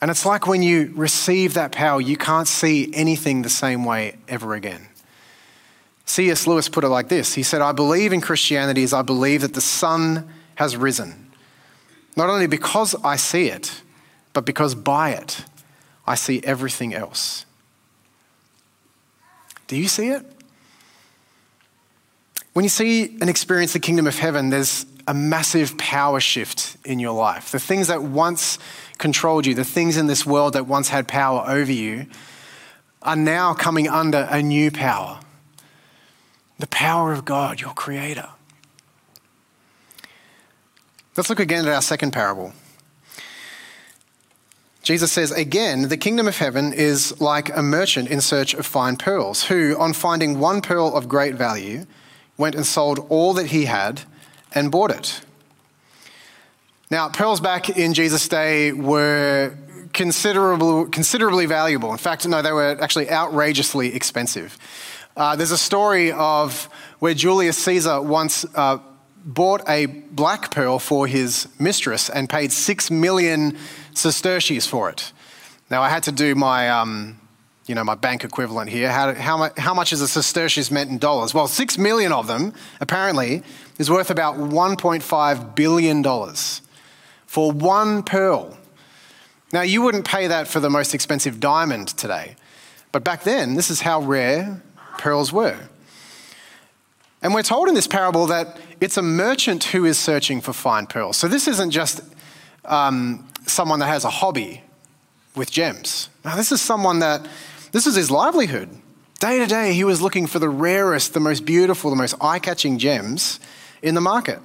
And 0.00 0.10
it's 0.10 0.26
like 0.26 0.46
when 0.46 0.62
you 0.62 0.92
receive 0.94 1.54
that 1.54 1.72
power, 1.72 2.00
you 2.00 2.16
can't 2.16 2.48
see 2.48 2.90
anything 2.94 3.42
the 3.42 3.48
same 3.48 3.84
way 3.84 4.16
ever 4.28 4.54
again. 4.54 4.88
C.S. 6.04 6.46
Lewis 6.46 6.68
put 6.68 6.84
it 6.84 6.88
like 6.88 7.08
this 7.08 7.34
He 7.34 7.42
said, 7.42 7.60
I 7.60 7.72
believe 7.72 8.12
in 8.12 8.20
Christianity 8.20 8.82
as 8.82 8.92
I 8.92 9.02
believe 9.02 9.42
that 9.42 9.54
the 9.54 9.60
sun 9.60 10.28
has 10.56 10.76
risen, 10.76 11.30
not 12.16 12.30
only 12.30 12.46
because 12.46 12.94
I 13.04 13.16
see 13.16 13.48
it, 13.48 13.82
but 14.32 14.44
because 14.44 14.74
by 14.74 15.10
it 15.10 15.44
I 16.06 16.14
see 16.14 16.40
everything 16.44 16.94
else. 16.94 17.44
Do 19.66 19.76
you 19.76 19.88
see 19.88 20.08
it? 20.08 20.24
When 22.56 22.64
you 22.64 22.70
see 22.70 23.18
and 23.20 23.28
experience 23.28 23.74
the 23.74 23.80
kingdom 23.80 24.06
of 24.06 24.18
heaven, 24.18 24.48
there's 24.48 24.86
a 25.06 25.12
massive 25.12 25.76
power 25.76 26.20
shift 26.20 26.78
in 26.86 26.98
your 26.98 27.12
life. 27.12 27.50
The 27.50 27.58
things 27.58 27.88
that 27.88 28.02
once 28.02 28.58
controlled 28.96 29.44
you, 29.44 29.54
the 29.54 29.62
things 29.62 29.98
in 29.98 30.06
this 30.06 30.24
world 30.24 30.54
that 30.54 30.66
once 30.66 30.88
had 30.88 31.06
power 31.06 31.44
over 31.46 31.70
you, 31.70 32.06
are 33.02 33.14
now 33.14 33.52
coming 33.52 33.88
under 33.88 34.26
a 34.30 34.42
new 34.42 34.70
power 34.70 35.20
the 36.58 36.66
power 36.68 37.12
of 37.12 37.26
God, 37.26 37.60
your 37.60 37.74
creator. 37.74 38.30
Let's 41.14 41.28
look 41.28 41.40
again 41.40 41.66
at 41.66 41.74
our 41.74 41.82
second 41.82 42.12
parable. 42.12 42.54
Jesus 44.82 45.12
says, 45.12 45.30
Again, 45.30 45.90
the 45.90 45.98
kingdom 45.98 46.26
of 46.26 46.38
heaven 46.38 46.72
is 46.72 47.20
like 47.20 47.54
a 47.54 47.62
merchant 47.62 48.08
in 48.08 48.22
search 48.22 48.54
of 48.54 48.64
fine 48.64 48.96
pearls, 48.96 49.44
who, 49.44 49.76
on 49.78 49.92
finding 49.92 50.38
one 50.38 50.62
pearl 50.62 50.96
of 50.96 51.06
great 51.06 51.34
value, 51.34 51.84
went 52.38 52.54
and 52.54 52.66
sold 52.66 53.06
all 53.08 53.34
that 53.34 53.46
he 53.46 53.64
had 53.64 54.02
and 54.54 54.70
bought 54.70 54.90
it. 54.90 55.20
Now, 56.90 57.08
pearls 57.08 57.40
back 57.40 57.68
in 57.70 57.94
Jesus' 57.94 58.28
day 58.28 58.72
were 58.72 59.56
considerable, 59.92 60.86
considerably 60.86 61.46
valuable. 61.46 61.90
In 61.90 61.98
fact, 61.98 62.28
no, 62.28 62.42
they 62.42 62.52
were 62.52 62.76
actually 62.80 63.10
outrageously 63.10 63.94
expensive. 63.94 64.56
Uh, 65.16 65.34
there's 65.34 65.50
a 65.50 65.58
story 65.58 66.12
of 66.12 66.68
where 66.98 67.14
Julius 67.14 67.58
Caesar 67.64 68.00
once 68.02 68.44
uh, 68.54 68.78
bought 69.24 69.62
a 69.68 69.86
black 69.86 70.50
pearl 70.50 70.78
for 70.78 71.06
his 71.06 71.48
mistress 71.58 72.08
and 72.08 72.28
paid 72.28 72.52
six 72.52 72.90
million 72.90 73.56
sesterces 73.94 74.66
for 74.66 74.90
it. 74.90 75.12
Now, 75.70 75.82
I 75.82 75.88
had 75.88 76.04
to 76.04 76.12
do 76.12 76.34
my, 76.34 76.70
um, 76.70 77.18
you 77.66 77.74
know, 77.74 77.84
my 77.84 77.94
bank 77.94 78.24
equivalent 78.24 78.70
here. 78.70 78.90
How, 78.90 79.14
how, 79.14 79.36
much, 79.36 79.58
how 79.58 79.74
much 79.74 79.92
is 79.92 80.00
a 80.00 80.08
sesterces 80.08 80.70
meant 80.70 80.90
in 80.90 80.98
dollars? 80.98 81.34
Well, 81.34 81.48
six 81.48 81.76
million 81.76 82.12
of 82.12 82.26
them, 82.26 82.52
apparently, 82.80 83.42
is 83.78 83.90
worth 83.90 84.10
about 84.10 84.36
$1.5 84.36 85.54
billion 85.54 86.04
for 87.26 87.52
one 87.52 88.02
pearl. 88.02 88.56
Now, 89.52 89.62
you 89.62 89.82
wouldn't 89.82 90.04
pay 90.04 90.26
that 90.28 90.48
for 90.48 90.60
the 90.60 90.70
most 90.70 90.94
expensive 90.94 91.40
diamond 91.40 91.88
today, 91.88 92.36
but 92.92 93.04
back 93.04 93.24
then, 93.24 93.54
this 93.54 93.70
is 93.70 93.80
how 93.80 94.00
rare 94.00 94.62
pearls 94.98 95.32
were. 95.32 95.68
And 97.22 97.34
we're 97.34 97.42
told 97.42 97.68
in 97.68 97.74
this 97.74 97.86
parable 97.86 98.26
that 98.26 98.58
it's 98.80 98.96
a 98.96 99.02
merchant 99.02 99.64
who 99.64 99.84
is 99.84 99.98
searching 99.98 100.40
for 100.40 100.52
fine 100.52 100.86
pearls. 100.86 101.16
So 101.16 101.28
this 101.28 101.48
isn't 101.48 101.70
just 101.70 102.00
um, 102.64 103.26
someone 103.46 103.80
that 103.80 103.86
has 103.86 104.04
a 104.04 104.10
hobby 104.10 104.62
with 105.34 105.50
gems. 105.50 106.08
Now, 106.24 106.36
this 106.36 106.50
is 106.52 106.60
someone 106.60 107.00
that, 107.00 107.26
this 107.72 107.86
was 107.86 107.94
his 107.94 108.10
livelihood. 108.10 108.70
Day 109.18 109.38
to 109.38 109.46
day, 109.46 109.72
he 109.72 109.84
was 109.84 110.02
looking 110.02 110.26
for 110.26 110.38
the 110.38 110.48
rarest, 110.48 111.14
the 111.14 111.20
most 111.20 111.44
beautiful, 111.44 111.90
the 111.90 111.96
most 111.96 112.14
eye 112.20 112.38
catching 112.38 112.78
gems 112.78 113.40
in 113.82 113.94
the 113.94 114.00
market. 114.00 114.40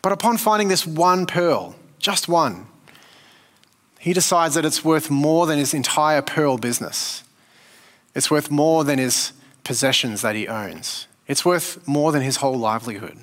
But 0.00 0.12
upon 0.12 0.38
finding 0.38 0.68
this 0.68 0.86
one 0.86 1.26
pearl, 1.26 1.76
just 1.98 2.28
one, 2.28 2.66
he 3.98 4.12
decides 4.12 4.54
that 4.54 4.64
it's 4.64 4.84
worth 4.84 5.10
more 5.10 5.46
than 5.46 5.58
his 5.58 5.74
entire 5.74 6.22
pearl 6.22 6.56
business. 6.56 7.24
It's 8.14 8.30
worth 8.30 8.50
more 8.50 8.84
than 8.84 8.98
his 8.98 9.32
possessions 9.64 10.22
that 10.22 10.34
he 10.34 10.48
owns. 10.48 11.06
It's 11.26 11.44
worth 11.44 11.86
more 11.86 12.10
than 12.10 12.22
his 12.22 12.36
whole 12.36 12.56
livelihood. 12.56 13.18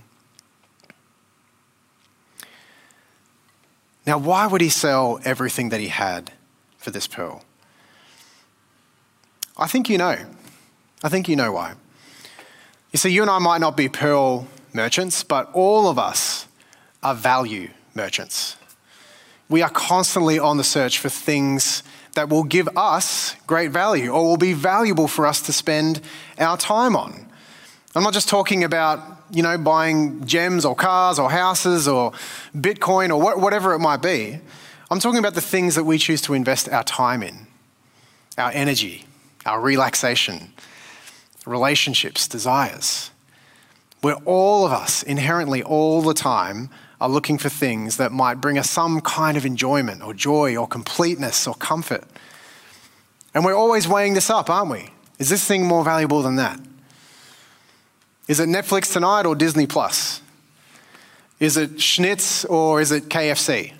Now, 4.06 4.20
why 4.20 4.46
would 4.46 4.62
he 4.62 4.70
sell 4.70 5.20
everything 5.26 5.70
that 5.70 5.80
he 5.80 5.88
had 5.88 6.34
for 6.78 6.92
this 6.92 7.08
pearl? 7.08 7.44
I 9.58 9.68
think 9.68 9.90
you 9.90 9.98
know. 9.98 10.18
I 11.04 11.10
think 11.10 11.30
you 11.30 11.36
know 11.36 11.52
why. 11.52 11.76
You 12.92 12.98
see, 12.98 13.10
you 13.10 13.22
and 13.22 13.32
I 13.32 13.40
might 13.40 13.60
not 13.60 13.78
be 13.78 13.90
pearl 13.90 14.48
merchants, 14.74 15.24
but 15.24 15.50
all 15.54 15.88
of 15.88 15.98
us 15.98 16.48
are 17.04 17.16
value 17.16 17.70
merchants. 17.94 18.58
We 19.50 19.62
are 19.62 19.70
constantly 19.70 20.40
on 20.40 20.58
the 20.58 20.64
search 20.64 21.00
for 21.00 21.10
things 21.10 21.84
that 22.16 22.30
will 22.30 22.44
give 22.44 22.68
us 22.76 23.36
great 23.48 23.72
value 23.72 24.10
or 24.10 24.24
will 24.24 24.38
be 24.38 24.54
valuable 24.54 25.08
for 25.08 25.28
us 25.28 25.42
to 25.44 25.54
spend 25.54 26.02
our 26.40 26.58
time 26.58 26.96
on. 26.96 27.28
I'm 27.94 28.04
not 28.04 28.14
just 28.14 28.28
talking 28.28 28.64
about, 28.64 29.00
you 29.32 29.44
know, 29.44 29.58
buying 29.58 30.26
gems 30.26 30.66
or 30.66 30.76
cars 30.76 31.20
or 31.20 31.30
houses 31.30 31.88
or 31.88 32.12
Bitcoin 32.56 33.10
or 33.10 33.40
whatever 33.40 33.74
it 33.74 33.80
might 33.80 34.02
be. 34.02 34.40
I'm 34.90 35.00
talking 35.00 35.20
about 35.20 35.34
the 35.34 35.42
things 35.42 35.76
that 35.76 35.84
we 35.84 35.98
choose 35.98 36.22
to 36.24 36.34
invest 36.34 36.70
our 36.70 36.84
time 36.84 37.24
in, 37.24 37.48
our 38.38 38.52
energy, 38.52 39.06
our 39.46 39.62
relaxation, 39.62 40.54
relationships, 41.46 42.28
desires. 42.28 43.12
Where 44.02 44.16
all 44.26 44.66
of 44.66 44.72
us, 44.72 45.04
inherently, 45.04 45.64
all 45.64 46.02
the 46.02 46.14
time, 46.14 46.70
are 47.02 47.10
looking 47.10 47.38
for 47.38 47.50
things 47.50 47.98
that 47.98 48.12
might 48.12 48.36
bring 48.36 48.58
us 48.58 48.70
some 48.70 49.02
kind 49.02 49.38
of 49.38 49.46
enjoyment 49.46 50.02
or 50.02 50.14
joy 50.14 50.56
or 50.56 50.68
completeness 50.68 51.48
or 51.48 51.56
comfort. 51.56 52.04
And 53.34 53.44
we're 53.44 53.56
always 53.56 53.88
weighing 53.88 54.14
this 54.14 54.30
up, 54.30 54.50
aren't 54.50 54.72
we? 54.72 54.90
Is 55.20 55.30
this 55.30 55.46
thing 55.46 55.66
more 55.66 55.84
valuable 55.84 56.22
than 56.22 56.38
that? 56.38 56.60
Is 58.28 58.40
it 58.40 58.50
Netflix 58.50 58.92
tonight 58.92 59.26
or 59.26 59.36
Disney 59.36 59.68
Plus? 59.68 60.22
Is 61.40 61.58
it 61.58 61.72
Schnitz 61.76 62.46
or 62.50 62.82
is 62.82 62.92
it 62.92 63.10
KFC? 63.10 63.74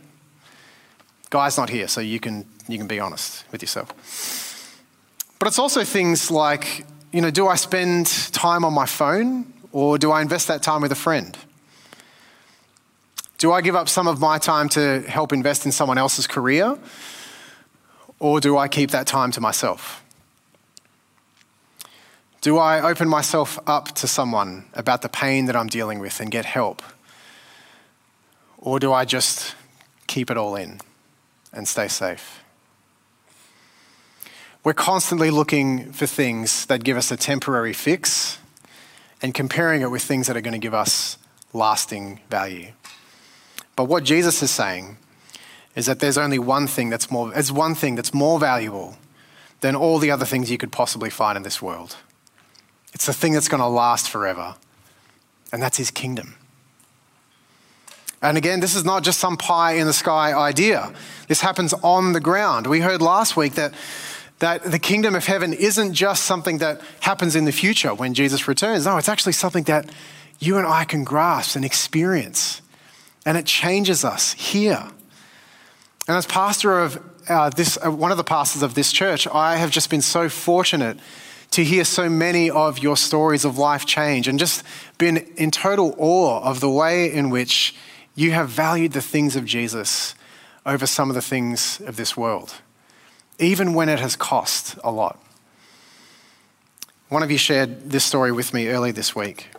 Guy's 1.30 1.58
not 1.58 1.70
here, 1.70 1.88
so 1.88 2.02
you 2.02 2.20
can, 2.20 2.46
you 2.68 2.78
can 2.78 2.88
be 2.88 3.00
honest 3.00 3.46
with 3.52 3.62
yourself. 3.62 3.94
But 5.46 5.50
it's 5.50 5.60
also 5.60 5.84
things 5.84 6.32
like, 6.32 6.88
you 7.12 7.22
know, 7.22 7.30
do 7.30 7.48
I 7.48 7.54
spend 7.54 8.08
time 8.32 8.66
on 8.66 8.74
my 8.74 8.88
phone 8.88 9.54
or 9.72 10.00
do 10.00 10.10
I 10.10 10.24
invest 10.24 10.48
that 10.48 10.64
time 10.64 10.82
with 10.82 10.92
a 10.92 10.96
friend? 10.96 11.38
Do 13.38 13.52
I 13.52 13.62
give 13.62 13.76
up 13.76 13.88
some 13.88 14.08
of 14.08 14.20
my 14.20 14.40
time 14.40 14.70
to 14.70 15.02
help 15.02 15.32
invest 15.32 15.68
in 15.68 15.72
someone 15.72 16.00
else's 16.00 16.26
career? 16.26 16.80
Or 18.18 18.40
do 18.40 18.58
I 18.58 18.68
keep 18.68 18.90
that 18.90 19.06
time 19.06 19.30
to 19.34 19.40
myself? 19.40 20.04
Do 22.42 22.58
I 22.58 22.82
open 22.82 23.08
myself 23.08 23.60
up 23.68 23.94
to 23.98 24.08
someone 24.08 24.66
about 24.74 25.04
the 25.04 25.10
pain 25.10 25.46
that 25.46 25.56
I'm 25.56 25.68
dealing 25.68 26.00
with 26.00 26.20
and 26.20 26.32
get 26.32 26.46
help? 26.46 26.82
Or 28.58 28.80
do 28.80 28.92
I 28.92 29.06
just 29.06 29.54
keep 30.08 30.32
it 30.32 30.38
all 30.38 30.56
in 30.56 30.82
and 31.54 31.68
stay 31.68 31.88
safe? 31.88 32.44
We're 34.66 34.74
constantly 34.74 35.30
looking 35.30 35.92
for 35.92 36.08
things 36.08 36.66
that 36.66 36.84
give 36.84 36.98
us 36.98 37.12
a 37.12 37.18
temporary 37.18 37.72
fix 37.72 38.40
and 39.22 39.32
comparing 39.32 39.84
it 39.84 39.92
with 39.92 40.02
things 40.02 40.26
that 40.26 40.36
are 40.36 40.42
going 40.42 40.54
to 40.54 40.60
give 40.60 40.74
us 40.74 41.20
lasting 41.54 42.20
value. 42.32 42.72
But 43.76 43.84
what 43.84 44.04
Jesus 44.04 44.42
is 44.42 44.50
saying 44.50 44.98
is 45.76 45.86
that 45.86 46.00
there's 46.00 46.18
only 46.18 46.40
one 46.40 46.66
thing 46.66 46.90
that's 46.90 47.12
more, 47.12 47.30
there's 47.30 47.52
one 47.52 47.76
thing 47.76 47.94
that's 47.94 48.12
more 48.12 48.40
valuable 48.40 48.98
than 49.62 49.76
all 49.76 50.00
the 50.00 50.10
other 50.10 50.26
things 50.26 50.50
you 50.50 50.58
could 50.58 50.72
possibly 50.72 51.12
find 51.12 51.38
in 51.38 51.44
this 51.44 51.62
world. 51.62 51.98
It's 52.92 53.06
the 53.06 53.14
thing 53.14 53.34
that's 53.34 53.48
going 53.48 53.62
to 53.62 53.68
last 53.68 54.10
forever, 54.10 54.56
and 55.52 55.62
that's 55.62 55.78
his 55.78 55.92
kingdom. 55.92 56.38
And 58.20 58.36
again, 58.36 58.62
this 58.62 58.74
is 58.74 58.84
not 58.84 59.04
just 59.04 59.20
some 59.20 59.38
pie 59.38 59.74
in 59.74 59.86
the 59.86 59.94
sky 59.94 60.34
idea. 60.34 60.92
This 61.28 61.42
happens 61.42 61.72
on 61.84 62.14
the 62.14 62.20
ground. 62.20 62.66
We 62.66 62.80
heard 62.80 63.00
last 63.00 63.38
week 63.38 63.54
that, 63.54 63.72
that 64.40 64.64
the 64.64 64.80
kingdom 64.80 65.16
of 65.16 65.26
heaven 65.26 65.54
isn't 65.54 65.94
just 65.94 66.24
something 66.24 66.58
that 66.58 66.82
happens 67.00 67.36
in 67.36 67.46
the 67.46 67.52
future 67.52 67.94
when 67.94 68.14
Jesus 68.14 68.48
returns. 68.48 68.86
No, 68.86 68.98
it's 68.98 69.10
actually 69.10 69.34
something 69.34 69.64
that 69.66 69.90
you 70.40 70.58
and 70.58 70.68
I 70.68 70.84
can 70.84 71.04
grasp 71.04 71.56
and 71.56 71.64
experience 71.64 72.62
And 73.26 73.38
it 73.38 73.46
changes 73.46 74.06
us 74.06 74.34
here. 74.34 74.84
And 76.08 76.18
as 76.18 76.28
pastor 76.28 76.80
of 76.80 77.02
uh, 77.28 77.50
this, 77.50 77.78
uh, 77.84 77.90
one 77.90 78.12
of 78.12 78.18
the 78.18 78.24
pastors 78.24 78.62
of 78.62 78.76
this 78.76 78.92
church, 78.92 79.28
I 79.28 79.56
have 79.56 79.72
just 79.72 79.90
been 79.90 80.04
so 80.04 80.30
fortunate 80.30 81.00
to 81.52 81.64
hear 81.64 81.86
so 81.86 82.10
many 82.10 82.50
of 82.52 82.80
your 82.80 82.98
stories 82.98 83.46
of 83.46 83.58
life 83.58 83.86
change 83.86 84.28
and 84.28 84.38
just 84.38 84.64
been 84.98 85.18
in 85.38 85.50
total 85.50 85.96
awe 85.98 86.42
of 86.44 86.60
the 86.60 86.70
way 86.70 87.12
in 87.12 87.32
which 87.32 87.76
you 88.14 88.32
have 88.32 88.50
valued 88.50 88.92
the 88.92 89.02
things 89.02 89.36
of 89.36 89.46
Jesus 89.46 90.14
over 90.66 90.86
some 90.86 91.10
of 91.10 91.16
the 91.16 91.22
things 91.22 91.82
of 91.82 91.96
this 91.96 92.16
world, 92.16 92.56
even 93.40 93.74
when 93.74 93.90
it 93.90 94.00
has 94.00 94.16
cost 94.16 94.78
a 94.84 94.92
lot. 94.92 95.20
One 97.10 97.24
of 97.24 97.32
you 97.32 97.38
shared 97.38 97.92
this 97.92 98.04
story 98.04 98.32
with 98.32 98.54
me 98.54 98.68
early 98.68 98.92
this 98.92 99.16
week. 99.16 99.50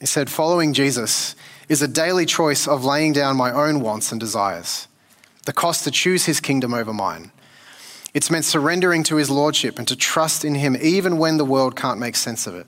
He 0.00 0.06
said, 0.06 0.30
Following 0.30 0.72
Jesus 0.72 1.36
is 1.68 1.82
a 1.82 1.88
daily 1.88 2.26
choice 2.26 2.66
of 2.66 2.84
laying 2.84 3.12
down 3.12 3.36
my 3.36 3.52
own 3.52 3.80
wants 3.80 4.10
and 4.10 4.20
desires, 4.20 4.88
the 5.46 5.52
cost 5.52 5.84
to 5.84 5.90
choose 5.90 6.24
his 6.24 6.40
kingdom 6.40 6.74
over 6.74 6.92
mine. 6.92 7.30
It's 8.12 8.30
meant 8.30 8.44
surrendering 8.44 9.04
to 9.04 9.16
his 9.16 9.30
lordship 9.30 9.78
and 9.78 9.86
to 9.86 9.94
trust 9.94 10.44
in 10.44 10.56
him 10.56 10.76
even 10.80 11.18
when 11.18 11.36
the 11.36 11.44
world 11.44 11.76
can't 11.76 12.00
make 12.00 12.16
sense 12.16 12.46
of 12.46 12.54
it. 12.54 12.66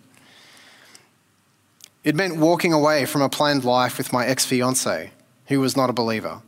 It 2.04 2.14
meant 2.14 2.37
walking 2.37 2.73
away 2.73 3.07
from 3.07 3.23
a 3.23 3.28
planned 3.28 3.64
life 3.64 3.99
with 3.99 4.12
my 4.12 4.26
ex 4.26 4.45
fiancee, 4.45 5.11
who 5.47 5.61
was 5.61 5.76
not 5.76 5.90
a 5.90 5.92
believer. 5.92 6.42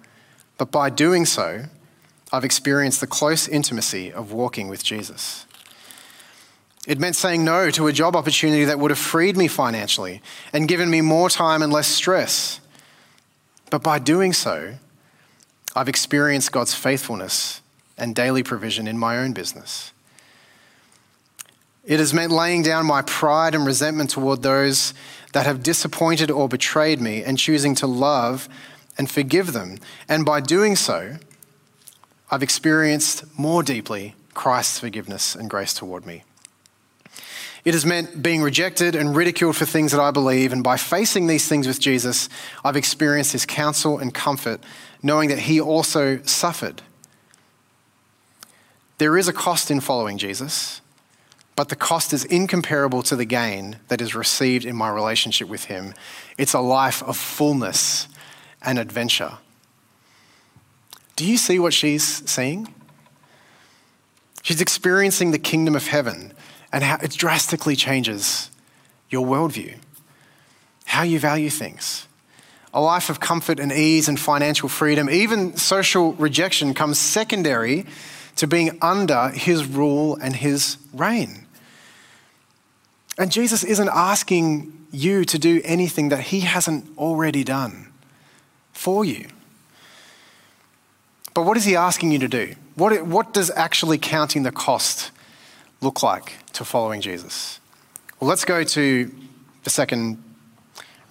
But 0.59 0.71
by 0.71 0.90
doing 0.90 1.26
so, 1.26 1.64
I've 2.35 2.45
experienced 2.45 3.00
the 3.00 3.07
close 3.07 3.47
intimacy 3.47 4.12
of 4.12 4.33
walking 4.33 4.67
with 4.69 4.83
Jesus. 4.83 5.47
It 6.85 6.99
meant 6.99 7.14
saying 7.14 7.45
no 7.45 7.71
to 7.71 7.87
a 7.87 7.93
job 7.93 8.17
opportunity 8.17 8.64
that 8.64 8.81
would 8.81 8.91
have 8.91 8.99
freed 8.99 9.37
me 9.37 9.47
financially 9.47 10.21
and 10.53 10.67
given 10.67 10.91
me 10.91 11.00
more 11.00 11.31
time 11.31 11.62
and 11.62 11.73
less 11.73 11.87
stress. 11.87 12.61
But 13.71 13.85
by 13.85 14.00
doing 14.00 14.33
so, 14.33 14.75
I've 15.76 15.88
experienced 15.88 16.50
God's 16.50 16.75
faithfulness 16.75 17.61
and 17.97 18.17
daily 18.17 18.43
provision 18.43 18.88
in 18.88 18.99
my 18.99 19.19
own 19.19 19.33
business. 19.33 19.93
It 21.85 22.00
has 22.00 22.12
meant 22.12 22.33
laying 22.33 22.62
down 22.62 22.85
my 22.85 23.03
pride 23.03 23.55
and 23.55 23.64
resentment 23.64 24.11
toward 24.11 24.43
those 24.43 24.93
that 25.35 25.47
have 25.47 25.62
disappointed 25.62 26.33
or 26.33 26.49
betrayed 26.49 27.00
me 27.00 27.23
and 27.23 27.38
choosing 27.38 27.76
to 27.76 27.87
love 27.87 28.49
and 28.99 29.09
forgive 29.09 29.53
them. 29.53 29.79
And 30.09 30.25
by 30.25 30.41
doing 30.41 30.75
so, 30.75 31.19
I've 32.31 32.43
experienced 32.43 33.25
more 33.38 33.62
deeply 33.62 34.14
Christ's 34.35 34.81
forgiveness 34.81 35.35
and 35.35 35.49
grace 35.49 35.75
toward 35.75 36.07
me. 36.07 36.25
It 37.64 37.73
has 37.73 37.87
meant 37.87 38.23
being 38.23 38.43
rejected 38.43 38.95
and 38.95 39.16
ridiculed 39.16 39.57
for 39.57 39.64
things 39.64 39.93
that 39.93 40.00
I 40.00 40.11
believe, 40.11 40.52
and 40.52 40.62
by 40.62 40.76
facing 40.76 41.26
these 41.26 41.49
things 41.49 41.66
with 41.66 41.81
Jesus, 41.81 42.28
I've 42.62 42.76
experienced 42.76 43.33
his 43.33 43.47
counsel 43.47 43.99
and 43.99 44.12
comfort, 44.12 44.61
knowing 45.02 45.31
that 45.31 45.40
he 45.40 45.61
also 45.61 46.21
suffered. 46.25 46.83
There 48.99 49.16
is 49.16 49.28
a 49.28 49.33
cost 49.33 49.71
in 49.71 49.81
following 49.81 50.19
Jesus, 50.19 50.83
but 51.57 51.69
the 51.69 51.76
cost 51.76 52.12
is 52.12 52.25
incomparable 52.25 53.02
to 53.04 53.16
the 53.16 53.25
gain 53.25 53.78
that 53.88 54.02
is 54.02 54.14
received 54.14 54.66
in 54.66 54.76
my 54.76 54.90
relationship 54.90 55.49
with 55.49 55.64
him. 55.64 55.95
It's 56.37 56.52
a 56.52 56.61
life 56.61 57.02
of 57.02 57.16
fullness 57.16 58.09
and 58.61 58.78
adventure. 58.78 59.38
Do 61.16 61.25
you 61.25 61.37
see 61.37 61.59
what 61.59 61.73
she's 61.73 62.28
seeing? 62.28 62.73
She's 64.42 64.61
experiencing 64.61 65.30
the 65.30 65.38
kingdom 65.38 65.75
of 65.76 65.87
heaven 65.87 66.33
and 66.73 66.83
how 66.85 66.99
it 67.00 67.12
drastically 67.12 67.76
changes 67.76 68.50
your 69.09 69.26
worldview, 69.26 69.76
how 70.87 71.02
you 71.02 71.18
value 71.18 71.50
things. 71.50 72.06
A 72.73 72.80
life 72.80 73.09
of 73.09 73.21
comfort 73.21 73.61
and 73.61 73.71
ease 73.71 74.09
and 74.09 74.18
financial 74.18 74.68
freedom, 74.68 75.09
even 75.09 75.56
social 75.56 76.12
rejection, 76.14 76.75
comes 76.75 76.99
secondary 76.99 77.87
to 78.37 78.49
being 78.49 78.76
under 78.83 79.28
his 79.28 79.64
rule 79.64 80.18
and 80.21 80.35
his 80.35 80.76
reign. 80.92 81.47
And 83.16 83.30
Jesus 83.30 83.62
isn't 83.62 83.89
asking 83.89 84.86
you 84.91 85.25
to 85.26 85.39
do 85.39 85.60
anything 85.65 86.08
that 86.08 86.21
he 86.21 86.41
hasn't 86.41 86.99
already 86.99 87.45
done 87.45 87.93
for 88.73 89.04
you. 89.04 89.28
But 91.34 91.42
what 91.42 91.56
is 91.56 91.64
he 91.64 91.75
asking 91.75 92.12
you 92.12 92.20
to 92.20 92.28
do? 92.28 92.54
What, 92.76 93.06
what 93.06 93.34
does 93.34 93.50
actually 93.50 93.99
counting 93.99 94.44
the 94.44 94.52
cost 94.52 95.10
look 95.80 96.02
like 96.02 96.34
to 96.52 96.64
following 96.64 97.00
Jesus? 97.00 97.60
Well, 98.20 98.28
let's 98.28 98.44
go 98.44 98.62
to 98.62 99.14
the 99.64 99.70
second 99.70 100.23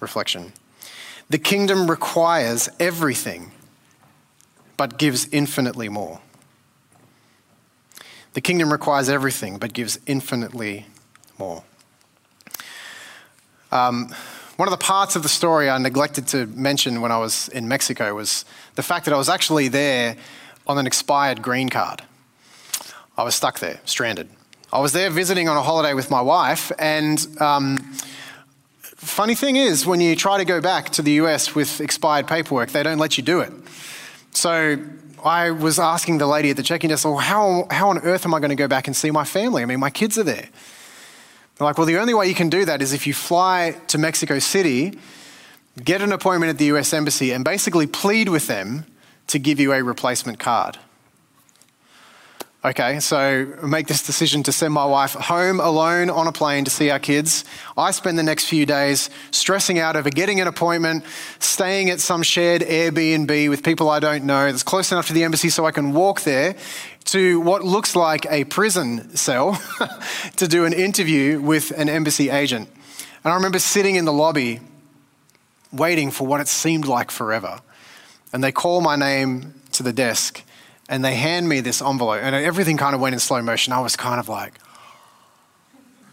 reflection. 0.00 0.52
The 1.28 1.38
kingdom 1.38 1.90
requires 1.90 2.68
everything, 2.80 3.52
but 4.76 4.98
gives 4.98 5.28
infinitely 5.30 5.88
more. 5.88 6.20
The 8.32 8.40
kingdom 8.40 8.72
requires 8.72 9.08
everything, 9.08 9.58
but 9.58 9.72
gives 9.72 9.98
infinitely 10.06 10.86
more. 11.38 11.62
Um, 13.70 14.14
one 14.56 14.68
of 14.68 14.70
the 14.70 14.84
parts 14.84 15.16
of 15.16 15.22
the 15.22 15.28
story 15.28 15.68
I 15.68 15.78
neglected 15.78 16.28
to 16.28 16.46
mention 16.46 17.00
when 17.00 17.10
I 17.10 17.18
was 17.18 17.48
in 17.48 17.66
Mexico 17.66 18.14
was 18.14 18.44
the 18.76 18.82
fact 18.82 19.04
that 19.06 19.14
I 19.14 19.16
was 19.16 19.28
actually 19.28 19.68
there 19.68 20.16
on 20.66 20.78
an 20.78 20.86
expired 20.86 21.42
green 21.42 21.68
card. 21.68 22.02
I 23.16 23.24
was 23.24 23.34
stuck 23.34 23.58
there, 23.58 23.80
stranded. 23.84 24.28
I 24.72 24.80
was 24.80 24.92
there 24.92 25.10
visiting 25.10 25.48
on 25.48 25.56
a 25.56 25.62
holiday 25.62 25.94
with 25.94 26.10
my 26.10 26.20
wife, 26.20 26.72
and 26.78 27.24
um, 27.40 27.78
funny 28.82 29.34
thing 29.34 29.56
is, 29.56 29.86
when 29.86 30.00
you 30.00 30.16
try 30.16 30.38
to 30.38 30.44
go 30.44 30.60
back 30.60 30.90
to 30.90 31.02
the 31.02 31.12
US 31.12 31.54
with 31.54 31.80
expired 31.80 32.26
paperwork, 32.26 32.70
they 32.70 32.82
don't 32.82 32.98
let 32.98 33.16
you 33.16 33.22
do 33.22 33.40
it. 33.40 33.52
So 34.32 34.78
I 35.24 35.50
was 35.50 35.78
asking 35.78 36.18
the 36.18 36.26
lady 36.26 36.50
at 36.50 36.56
the 36.56 36.62
check-in 36.62 36.90
desk, 36.90 37.04
well, 37.04 37.16
how, 37.16 37.66
how 37.70 37.88
on 37.88 37.98
earth 37.98 38.24
am 38.24 38.34
I 38.34 38.40
going 38.40 38.50
to 38.50 38.56
go 38.56 38.68
back 38.68 38.86
and 38.86 38.96
see 38.96 39.10
my 39.10 39.24
family? 39.24 39.62
I 39.62 39.66
mean, 39.66 39.80
my 39.80 39.90
kids 39.90 40.18
are 40.18 40.24
there. 40.24 40.48
They're 41.56 41.66
like, 41.66 41.78
well, 41.78 41.86
the 41.86 41.98
only 41.98 42.14
way 42.14 42.28
you 42.28 42.34
can 42.34 42.50
do 42.50 42.64
that 42.64 42.82
is 42.82 42.92
if 42.92 43.06
you 43.06 43.14
fly 43.14 43.76
to 43.88 43.98
Mexico 43.98 44.38
City, 44.38 44.98
get 45.82 46.02
an 46.02 46.12
appointment 46.12 46.50
at 46.50 46.58
the 46.58 46.66
US 46.66 46.92
Embassy, 46.92 47.32
and 47.32 47.44
basically 47.44 47.86
plead 47.86 48.28
with 48.28 48.46
them 48.46 48.86
to 49.28 49.38
give 49.38 49.60
you 49.60 49.72
a 49.72 49.82
replacement 49.82 50.38
card. 50.38 50.78
Okay, 52.64 52.98
so 52.98 53.44
make 53.62 53.88
this 53.88 54.06
decision 54.06 54.42
to 54.44 54.50
send 54.50 54.72
my 54.72 54.86
wife 54.86 55.12
home 55.12 55.60
alone 55.60 56.08
on 56.08 56.26
a 56.26 56.32
plane 56.32 56.64
to 56.64 56.70
see 56.70 56.88
our 56.88 56.98
kids. 56.98 57.44
I 57.76 57.90
spend 57.90 58.18
the 58.18 58.22
next 58.22 58.46
few 58.46 58.64
days 58.64 59.10
stressing 59.32 59.78
out 59.78 59.96
over 59.96 60.08
getting 60.08 60.40
an 60.40 60.46
appointment, 60.46 61.04
staying 61.40 61.90
at 61.90 62.00
some 62.00 62.22
shared 62.22 62.62
Airbnb 62.62 63.50
with 63.50 63.62
people 63.62 63.90
I 63.90 64.00
don't 64.00 64.24
know 64.24 64.50
that's 64.50 64.62
close 64.62 64.92
enough 64.92 65.08
to 65.08 65.12
the 65.12 65.24
embassy 65.24 65.50
so 65.50 65.66
I 65.66 65.72
can 65.72 65.92
walk 65.92 66.22
there 66.22 66.56
to 67.04 67.38
what 67.40 67.64
looks 67.64 67.94
like 67.94 68.24
a 68.30 68.44
prison 68.44 69.14
cell 69.14 69.60
to 70.36 70.48
do 70.48 70.64
an 70.64 70.72
interview 70.72 71.42
with 71.42 71.70
an 71.72 71.90
embassy 71.90 72.30
agent. 72.30 72.70
And 73.24 73.32
I 73.34 73.36
remember 73.36 73.58
sitting 73.58 73.96
in 73.96 74.06
the 74.06 74.12
lobby 74.12 74.60
waiting 75.70 76.10
for 76.10 76.26
what 76.26 76.40
it 76.40 76.48
seemed 76.48 76.86
like 76.86 77.10
forever. 77.10 77.60
And 78.32 78.42
they 78.42 78.52
call 78.52 78.80
my 78.80 78.96
name 78.96 79.52
to 79.72 79.82
the 79.82 79.92
desk 79.92 80.42
and 80.88 81.04
they 81.04 81.14
hand 81.14 81.48
me 81.48 81.60
this 81.60 81.80
envelope, 81.80 82.20
and 82.22 82.34
everything 82.34 82.76
kind 82.76 82.94
of 82.94 83.00
went 83.00 83.14
in 83.14 83.20
slow 83.20 83.40
motion. 83.42 83.72
I 83.72 83.80
was 83.80 83.96
kind 83.96 84.20
of 84.20 84.28
like, 84.28 84.54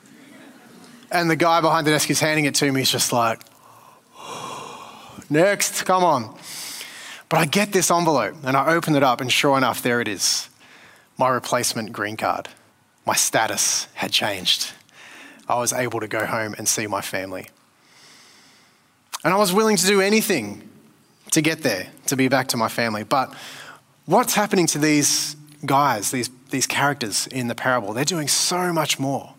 and 1.12 1.30
the 1.30 1.36
guy 1.36 1.62
behind 1.62 1.88
the 1.88 1.92
desk 1.92 2.10
is 2.10 2.20
handing 2.20 2.46
it 2.46 2.56
to 2.56 2.72
me. 2.72 2.82
He's 2.82 2.92
just 2.92 3.12
like, 3.12 3.42
next, 5.30 5.84
come 5.84 6.04
on. 6.04 6.38
But 7.30 7.40
I 7.40 7.46
get 7.46 7.72
this 7.72 7.90
envelope 7.90 8.36
and 8.44 8.58
I 8.58 8.74
open 8.74 8.96
it 8.96 9.04
up, 9.04 9.22
and 9.22 9.32
sure 9.32 9.58
enough, 9.58 9.82
there 9.82 10.02
it 10.02 10.08
is 10.08 10.50
my 11.18 11.30
replacement 11.30 11.94
green 11.94 12.18
card. 12.18 12.50
My 13.06 13.14
status 13.14 13.88
had 13.94 14.12
changed. 14.12 14.72
I 15.48 15.56
was 15.56 15.72
able 15.72 16.00
to 16.00 16.08
go 16.08 16.26
home 16.26 16.56
and 16.58 16.68
see 16.68 16.88
my 16.88 17.02
family. 17.02 17.48
And 19.24 19.34
I 19.34 19.38
was 19.38 19.54
willing 19.54 19.78
to 19.78 19.86
do 19.86 20.02
anything 20.02 20.68
to 21.32 21.42
get 21.42 21.62
there, 21.62 21.88
to 22.08 22.16
be 22.16 22.28
back 22.28 22.48
to 22.50 22.58
my 22.58 22.68
family. 22.68 23.04
But 23.04 23.34
what's 24.12 24.34
happening 24.34 24.67
to 24.67 24.78
these 24.78 25.36
guys, 25.65 26.12
these, 26.12 26.30
these 26.50 26.67
characters 26.67 27.28
in 27.28 27.47
the 27.47 27.56
parable? 27.56 27.93
They're 27.93 28.06
doing 28.06 28.28
so 28.28 28.74
much 28.74 29.00
more. 29.00 29.34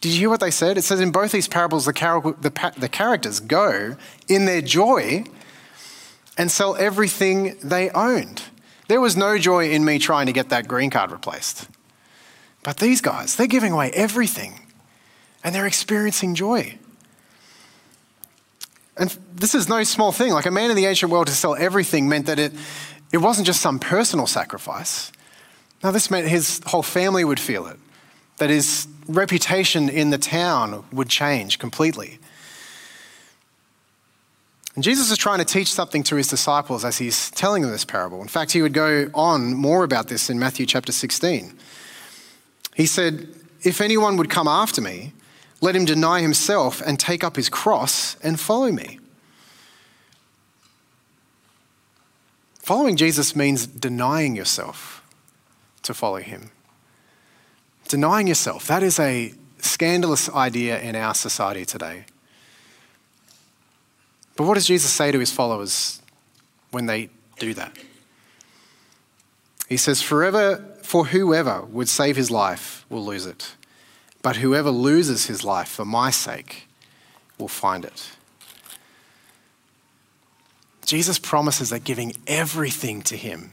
Did 0.00 0.12
you 0.12 0.20
hear 0.20 0.30
what 0.30 0.40
they 0.40 0.50
said? 0.50 0.76
It 0.76 0.82
says 0.82 1.00
in 1.00 1.12
both 1.12 1.32
these 1.32 1.48
parables, 1.48 1.86
the, 1.86 1.92
char- 1.92 2.20
the, 2.20 2.72
the 2.76 2.88
characters 2.88 3.40
go 3.40 3.96
in 4.28 4.44
their 4.44 4.60
joy 4.60 5.24
and 6.36 6.50
sell 6.50 6.76
everything 6.76 7.56
they 7.62 7.90
owned. 7.90 8.42
There 8.88 9.00
was 9.00 9.16
no 9.16 9.38
joy 9.38 9.70
in 9.70 9.84
me 9.84 9.98
trying 9.98 10.26
to 10.26 10.32
get 10.32 10.50
that 10.50 10.68
green 10.68 10.90
card 10.90 11.10
replaced. 11.10 11.68
But 12.62 12.78
these 12.78 13.00
guys, 13.00 13.36
they're 13.36 13.46
giving 13.46 13.72
away 13.72 13.90
everything 13.92 14.60
and 15.42 15.54
they're 15.54 15.66
experiencing 15.66 16.34
joy. 16.34 16.78
And 18.96 19.16
this 19.34 19.54
is 19.54 19.68
no 19.68 19.82
small 19.84 20.12
thing. 20.12 20.32
Like 20.32 20.46
a 20.46 20.50
man 20.50 20.70
in 20.70 20.76
the 20.76 20.86
ancient 20.86 21.10
world 21.10 21.26
to 21.26 21.32
sell 21.32 21.56
everything 21.56 22.08
meant 22.08 22.26
that 22.26 22.38
it, 22.38 22.52
it 23.14 23.18
wasn't 23.18 23.46
just 23.46 23.60
some 23.60 23.78
personal 23.78 24.26
sacrifice. 24.26 25.12
Now, 25.84 25.92
this 25.92 26.10
meant 26.10 26.26
his 26.26 26.60
whole 26.66 26.82
family 26.82 27.24
would 27.24 27.38
feel 27.38 27.68
it, 27.68 27.78
that 28.38 28.50
his 28.50 28.88
reputation 29.06 29.88
in 29.88 30.10
the 30.10 30.18
town 30.18 30.84
would 30.90 31.08
change 31.08 31.60
completely. 31.60 32.18
And 34.74 34.82
Jesus 34.82 35.12
is 35.12 35.16
trying 35.16 35.38
to 35.38 35.44
teach 35.44 35.72
something 35.72 36.02
to 36.02 36.16
his 36.16 36.26
disciples 36.26 36.84
as 36.84 36.98
he's 36.98 37.30
telling 37.30 37.62
them 37.62 37.70
this 37.70 37.84
parable. 37.84 38.20
In 38.20 38.26
fact, 38.26 38.50
he 38.50 38.62
would 38.62 38.72
go 38.72 39.08
on 39.14 39.54
more 39.54 39.84
about 39.84 40.08
this 40.08 40.28
in 40.28 40.40
Matthew 40.40 40.66
chapter 40.66 40.90
16. 40.90 41.56
He 42.74 42.86
said, 42.86 43.28
If 43.62 43.80
anyone 43.80 44.16
would 44.16 44.28
come 44.28 44.48
after 44.48 44.80
me, 44.80 45.12
let 45.60 45.76
him 45.76 45.84
deny 45.84 46.20
himself 46.20 46.82
and 46.84 46.98
take 46.98 47.22
up 47.22 47.36
his 47.36 47.48
cross 47.48 48.16
and 48.24 48.40
follow 48.40 48.72
me. 48.72 48.98
Following 52.64 52.96
Jesus 52.96 53.36
means 53.36 53.66
denying 53.66 54.34
yourself 54.34 55.02
to 55.82 55.92
follow 55.92 56.16
him. 56.16 56.50
Denying 57.88 58.26
yourself, 58.26 58.66
that 58.68 58.82
is 58.82 58.98
a 58.98 59.34
scandalous 59.58 60.30
idea 60.30 60.80
in 60.80 60.96
our 60.96 61.14
society 61.14 61.66
today. 61.66 62.06
But 64.34 64.46
what 64.46 64.54
does 64.54 64.66
Jesus 64.66 64.90
say 64.90 65.12
to 65.12 65.18
his 65.18 65.30
followers 65.30 66.00
when 66.70 66.86
they 66.86 67.10
do 67.38 67.52
that? 67.52 67.76
He 69.68 69.76
says, 69.76 70.00
Forever, 70.00 70.64
for 70.82 71.08
whoever 71.08 71.66
would 71.66 71.90
save 71.90 72.16
his 72.16 72.30
life 72.30 72.86
will 72.88 73.04
lose 73.04 73.26
it, 73.26 73.56
but 74.22 74.36
whoever 74.36 74.70
loses 74.70 75.26
his 75.26 75.44
life 75.44 75.68
for 75.68 75.84
my 75.84 76.10
sake 76.10 76.66
will 77.38 77.46
find 77.46 77.84
it. 77.84 78.12
Jesus 80.84 81.18
promises 81.18 81.70
that 81.70 81.84
giving 81.84 82.14
everything 82.26 83.02
to 83.02 83.16
him, 83.16 83.50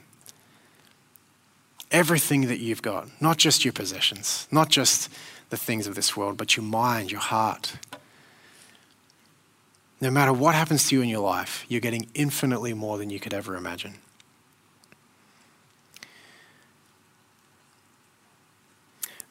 everything 1.92 2.48
that 2.48 2.60
you've 2.60 2.82
got, 2.82 3.08
not 3.22 3.38
just 3.38 3.64
your 3.66 3.74
possessions, 3.74 4.48
not 4.52 4.70
just 4.70 5.10
the 5.50 5.58
things 5.58 5.88
of 5.88 5.96
this 5.96 6.16
world, 6.16 6.38
but 6.38 6.56
your 6.56 6.66
mind, 6.66 7.12
your 7.12 7.22
heart, 7.22 7.74
no 10.02 10.10
matter 10.10 10.34
what 10.34 10.56
happens 10.56 10.88
to 10.88 10.96
you 10.96 11.02
in 11.02 11.10
your 11.10 11.22
life, 11.22 11.64
you're 11.70 11.80
getting 11.80 12.10
infinitely 12.16 12.74
more 12.74 12.98
than 12.98 13.12
you 13.12 13.20
could 13.20 13.34
ever 13.34 13.56
imagine. 13.56 13.96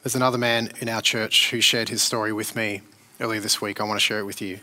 There's 0.01 0.15
another 0.15 0.37
man 0.37 0.71
in 0.79 0.89
our 0.89 1.01
church 1.01 1.51
who 1.51 1.61
shared 1.61 1.89
his 1.89 2.01
story 2.01 2.33
with 2.33 2.55
me 2.55 2.81
earlier 3.19 3.41
this 3.41 3.61
week. 3.61 3.79
I 3.79 3.83
want 3.83 3.99
to 3.99 4.03
share 4.03 4.19
it 4.19 4.25
with 4.25 4.41
you. 4.41 4.59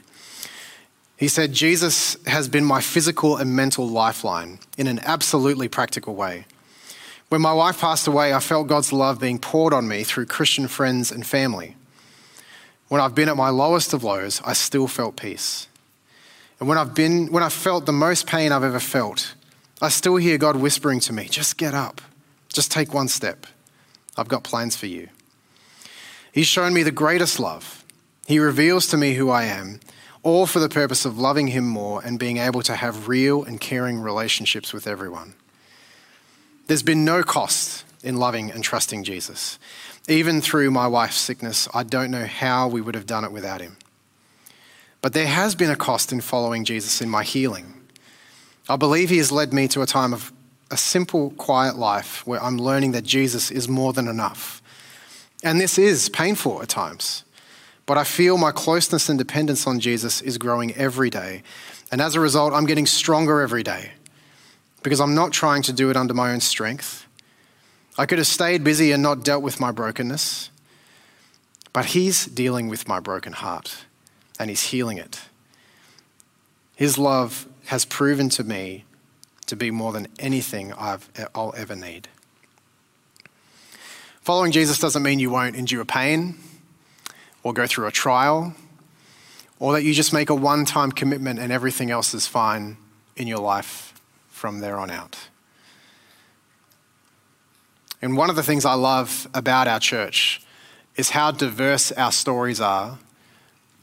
He 1.19 1.27
said, 1.27 1.53
Jesus 1.53 2.17
has 2.27 2.49
been 2.49 2.65
my 2.65 2.81
physical 2.81 3.37
and 3.37 3.57
mental 3.57 3.89
lifeline 3.89 4.61
in 4.79 4.87
an 4.87 5.01
absolutely 5.01 5.67
practical 5.67 6.15
way. 6.15 6.47
When 7.29 7.41
my 7.43 7.53
wife 7.53 7.81
passed 7.81 8.07
away, 8.07 8.33
I 8.33 8.39
felt 8.39 8.69
God's 8.69 8.93
love 8.93 9.19
being 9.21 9.41
poured 9.41 9.75
on 9.75 9.89
me 9.89 10.05
through 10.05 10.27
Christian 10.27 10.69
friends 10.69 11.11
and 11.11 11.27
family. 11.27 11.75
When 12.87 13.01
I've 13.01 13.17
been 13.17 13.29
at 13.29 13.37
my 13.37 13.51
lowest 13.51 13.93
of 13.93 14.05
lows, 14.05 14.41
I 14.45 14.53
still 14.53 14.87
felt 14.87 15.17
peace. 15.17 15.67
And 16.61 16.69
when 16.69 16.79
I've 16.79 16.95
been, 16.95 17.33
when 17.33 17.43
I've 17.43 17.53
felt 17.53 17.85
the 17.85 17.93
most 17.93 18.29
pain 18.29 18.53
I've 18.53 18.63
ever 18.63 18.81
felt, 18.81 19.35
I 19.83 19.89
still 19.89 20.17
hear 20.17 20.39
God 20.39 20.55
whispering 20.55 21.01
to 21.01 21.13
me, 21.13 21.27
just 21.29 21.59
get 21.59 21.75
up, 21.75 22.01
just 22.49 22.71
take 22.71 22.95
one 22.95 23.09
step. 23.09 23.45
I've 24.17 24.29
got 24.29 24.45
plans 24.45 24.77
for 24.77 24.87
you. 24.87 25.09
He's 26.31 26.47
shown 26.47 26.73
me 26.73 26.85
the 26.85 26.93
greatest 26.93 27.41
love. 27.41 27.85
He 28.29 28.39
reveals 28.39 28.87
to 28.89 28.97
me 28.97 29.15
who 29.15 29.31
I 29.31 29.45
am, 29.45 29.81
all 30.29 30.47
for 30.47 30.61
the 30.61 30.69
purpose 30.69 31.05
of 31.05 31.19
loving 31.19 31.49
Him 31.49 31.67
more 31.67 32.03
and 32.05 32.19
being 32.19 32.37
able 32.37 32.63
to 32.63 32.75
have 32.75 33.09
real 33.09 33.45
and 33.45 33.61
caring 33.61 34.01
relationships 34.01 34.73
with 34.73 34.87
everyone. 34.87 35.35
There's 36.67 36.83
been 36.83 37.05
no 37.05 37.23
cost 37.23 37.85
in 38.03 38.17
loving 38.17 38.51
and 38.51 38.63
trusting 38.63 39.05
Jesus. 39.05 39.59
Even 40.09 40.41
through 40.41 40.71
my 40.71 40.87
wife's 40.87 41.17
sickness, 41.17 41.69
I 41.75 41.83
don't 41.83 42.11
know 42.11 42.27
how 42.27 42.69
we 42.69 42.81
would 42.81 42.95
have 42.95 43.07
done 43.07 43.25
it 43.25 43.33
without 43.33 43.61
Him. 43.61 43.77
But 45.01 45.13
there 45.13 45.27
has 45.27 45.55
been 45.55 45.71
a 45.71 45.77
cost 45.77 46.13
in 46.13 46.21
following 46.21 46.65
Jesus 46.65 47.01
in 47.01 47.09
my 47.09 47.23
healing. 47.25 47.75
I 48.69 48.77
believe 48.77 49.11
He 49.11 49.19
has 49.19 49.33
led 49.33 49.53
me 49.53 49.69
to 49.69 49.83
a 49.83 49.87
time 49.87 50.13
of 50.13 50.33
a 50.71 50.77
simple, 50.77 51.31
quiet 51.31 51.77
life 51.77 52.27
where 52.27 52.43
I'm 52.43 52.59
learning 52.59 52.93
that 52.93 53.05
Jesus 53.05 53.51
is 53.51 53.69
more 53.69 53.93
than 53.93 54.09
enough. 54.09 54.63
And 55.43 55.61
this 55.61 55.79
is 55.79 56.09
painful 56.09 56.63
at 56.63 56.69
times. 56.69 57.25
But 57.89 57.97
I 57.97 58.05
feel 58.05 58.37
my 58.37 58.53
closeness 58.53 59.09
and 59.09 59.19
dependence 59.19 59.67
on 59.67 59.81
Jesus 59.81 60.21
is 60.21 60.37
growing 60.37 60.75
every 60.75 61.09
day. 61.09 61.43
And 61.91 62.03
as 62.03 62.15
a 62.15 62.21
result, 62.21 62.53
I'm 62.53 62.67
getting 62.67 62.85
stronger 62.85 63.41
every 63.41 63.63
day 63.63 63.93
because 64.83 65.01
I'm 65.01 65.15
not 65.15 65.33
trying 65.33 65.63
to 65.63 65.73
do 65.73 65.89
it 65.89 65.97
under 65.97 66.13
my 66.13 66.33
own 66.33 66.41
strength. 66.41 67.07
I 67.97 68.05
could 68.05 68.19
have 68.19 68.27
stayed 68.27 68.63
busy 68.63 68.93
and 68.93 69.03
not 69.03 69.25
dealt 69.25 69.43
with 69.43 69.59
my 69.59 69.73
brokenness, 69.73 70.51
but 71.73 71.87
He's 71.87 72.27
dealing 72.27 72.69
with 72.69 72.87
my 72.87 73.01
broken 73.01 73.33
heart 73.33 73.87
and 74.39 74.51
He's 74.51 74.65
healing 74.65 74.99
it. 74.99 75.23
His 76.77 76.99
love 76.99 77.49
has 77.69 77.87
proven 77.87 78.29
to 78.29 78.45
me 78.45 78.85
to 79.47 79.57
be 79.57 79.71
more 79.71 79.95
than 79.95 80.09
anything 80.19 80.75
I've, 80.75 81.09
I'll 81.35 81.55
ever 81.57 81.75
need. 81.75 82.07
Following 84.21 84.53
Jesus 84.53 84.79
doesn't 84.79 85.03
mean 85.03 85.21
you 85.21 85.31
won't 85.31 85.57
endure 85.57 85.87
pain 85.87 86.37
or 87.43 87.53
go 87.53 87.67
through 87.67 87.87
a 87.87 87.93
trial 87.93 88.55
or 89.59 89.73
that 89.73 89.83
you 89.83 89.93
just 89.93 90.13
make 90.13 90.31
a 90.31 90.35
one 90.35 90.65
time 90.65 90.93
commitment 90.93 91.39
and 91.39 91.53
everything 91.53 91.91
else 91.91 92.15
is 92.15 92.27
fine 92.27 92.77
in 93.17 93.27
your 93.27 93.39
life 93.39 94.01
from 94.29 94.61
there 94.61 94.79
on 94.79 94.91
out. 94.91 95.19
And 98.01 98.17
one 98.17 98.31
of 98.31 98.37
the 98.37 98.43
things 98.43 98.65
I 98.65 98.75
love 98.75 99.29
about 99.35 99.67
our 99.67 99.81
church 99.81 100.41
is 100.97 101.11
how 101.11 101.33
diverse 101.33 101.91
our 101.93 102.13
stories 102.13 102.61
are 102.61 102.99